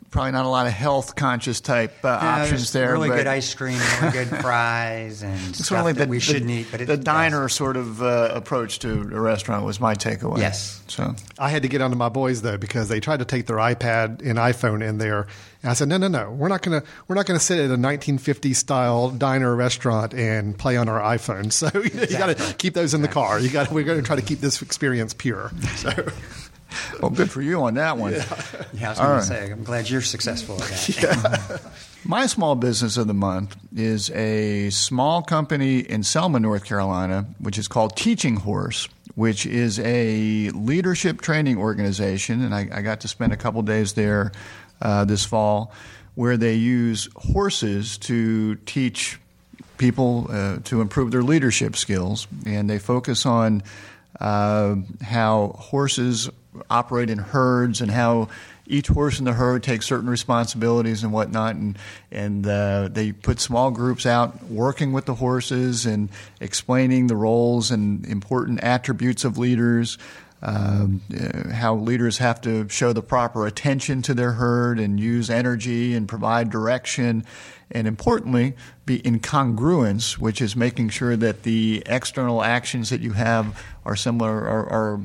[0.10, 2.94] probably not a lot of health conscious type uh, options there.
[2.94, 6.68] Really good ice cream, really good fries, and stuff that the, that we shouldn't eat.
[6.72, 7.54] But it, the diner yes.
[7.54, 10.40] sort of uh, approach to a restaurant was my takeaway.
[10.40, 10.82] Yes.
[10.88, 13.58] So I had to get onto my boys though because they tried to take their
[13.58, 15.28] iPad and iPhone in there,
[15.62, 17.78] and I said, no, no, no, we're not gonna we're not gonna sit at a
[17.78, 21.52] 1950s style diner restaurant and play on our iPhone.
[21.58, 22.14] So you, exactly.
[22.14, 23.40] you got to keep those in the car.
[23.40, 25.52] You got we're going to try to keep this experience pure.
[25.78, 25.92] So.
[27.02, 28.14] well, good for you on that one.
[28.14, 28.26] Yeah,
[28.74, 29.20] yeah I was going right.
[29.20, 31.02] to say, I'm glad you're successful at that.
[31.64, 31.72] yeah.
[32.04, 37.58] My small business of the month is a small company in Selma, North Carolina, which
[37.58, 42.42] is called Teaching Horse, which is a leadership training organization.
[42.44, 44.32] And I, I got to spend a couple days there
[44.82, 45.74] uh, this fall.
[46.16, 49.20] where they use horses to teach
[49.78, 53.64] people uh, to improve their leadership skills, and they focus on
[54.20, 56.30] uh, how horses
[56.70, 58.30] operate in herds and how
[58.68, 61.78] each horse in the herd takes certain responsibilities and whatnot, and
[62.12, 67.72] and uh, they put small groups out working with the horses and explaining the roles
[67.72, 69.98] and important attributes of leaders.
[70.40, 75.32] Um, uh, how leaders have to show the proper attention to their herd and use
[75.32, 77.26] energy and provide direction,
[77.72, 78.54] and importantly,
[78.86, 83.96] be in congruence, which is making sure that the external actions that you have are
[83.96, 85.02] similar, are, are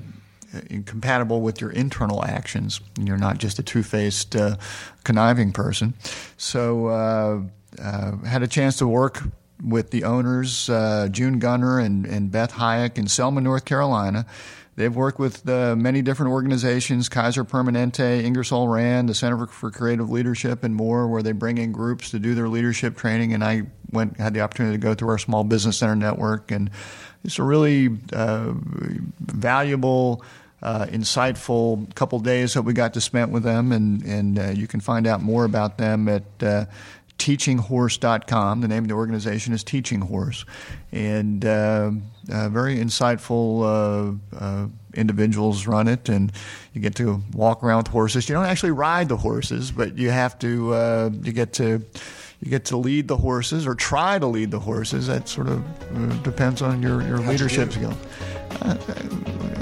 [0.71, 2.81] incompatible with your internal actions.
[2.97, 4.57] And you're not just a two faced, uh,
[5.05, 5.95] conniving person.
[6.37, 7.41] So, uh,
[7.83, 9.23] uh, had a chance to work
[9.65, 14.27] with the owners, uh, June Gunter and, and Beth Hayek in Selma, North Carolina.
[14.75, 20.09] They've worked with uh, many different organizations, Kaiser Permanente, Ingersoll Rand, the Center for Creative
[20.09, 23.35] Leadership, and more, where they bring in groups to do their leadership training.
[23.35, 26.71] And I went had the opportunity to go through our Small Business Center network, and
[27.23, 28.53] it's a really uh,
[29.21, 30.25] valuable
[30.63, 34.67] uh, insightful couple days that we got to spend with them, and and uh, you
[34.67, 36.25] can find out more about them at.
[36.43, 36.65] Uh,
[37.19, 38.63] teachinghorse.com.
[38.63, 40.45] The name of the organization is Teaching Horse.
[40.91, 41.93] And uh,
[42.31, 46.33] uh, very insightful uh, uh, individuals run it, and
[46.73, 48.29] you get to walk around with horses.
[48.29, 51.85] You don't actually ride the horses, but you have to, uh, you get to.
[52.45, 55.07] You get to lead the horses or try to lead the horses.
[55.07, 55.63] That sort of
[55.97, 57.97] uh, depends on your, your leadership skill.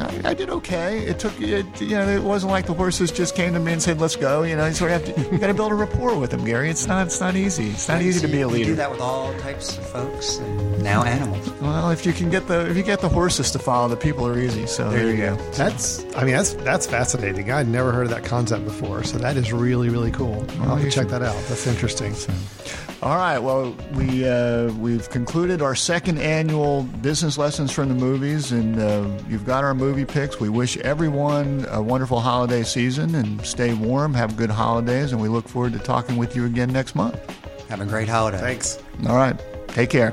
[0.01, 0.99] I, I, did okay.
[1.01, 3.83] It took it, you know, it wasn't like the horses just came to me and
[3.83, 5.75] said, "Let's go." You know, you sort of have to, you got to build a
[5.75, 6.71] rapport with them, Gary.
[6.71, 7.71] It's not, it's not easy.
[7.71, 8.59] It's not easy to be a leader.
[8.59, 11.51] You do that with all types of folks, and now animals.
[11.61, 14.27] Well, if you can get the if you get the horses to follow, the people
[14.27, 14.67] are easy.
[14.67, 15.37] So there, there you go.
[15.37, 15.51] go.
[15.53, 17.51] That's, I mean, that's that's fascinating.
[17.51, 20.47] I'd never heard of that concept before, so that is really really cool.
[20.61, 21.37] I'll have to check that out.
[21.49, 22.15] That's interesting.
[22.15, 22.33] So.
[23.03, 23.39] All right.
[23.39, 29.09] Well, we uh, we've concluded our second annual business lessons from the movies, and uh,
[29.29, 30.39] you've got our movie picks.
[30.39, 34.13] We wish everyone a wonderful holiday season and stay warm.
[34.15, 37.19] Have good holidays, and we look forward to talking with you again next month.
[37.69, 38.39] Have a great holiday.
[38.39, 38.79] Thanks.
[39.07, 39.41] All right.
[39.69, 40.13] Take care.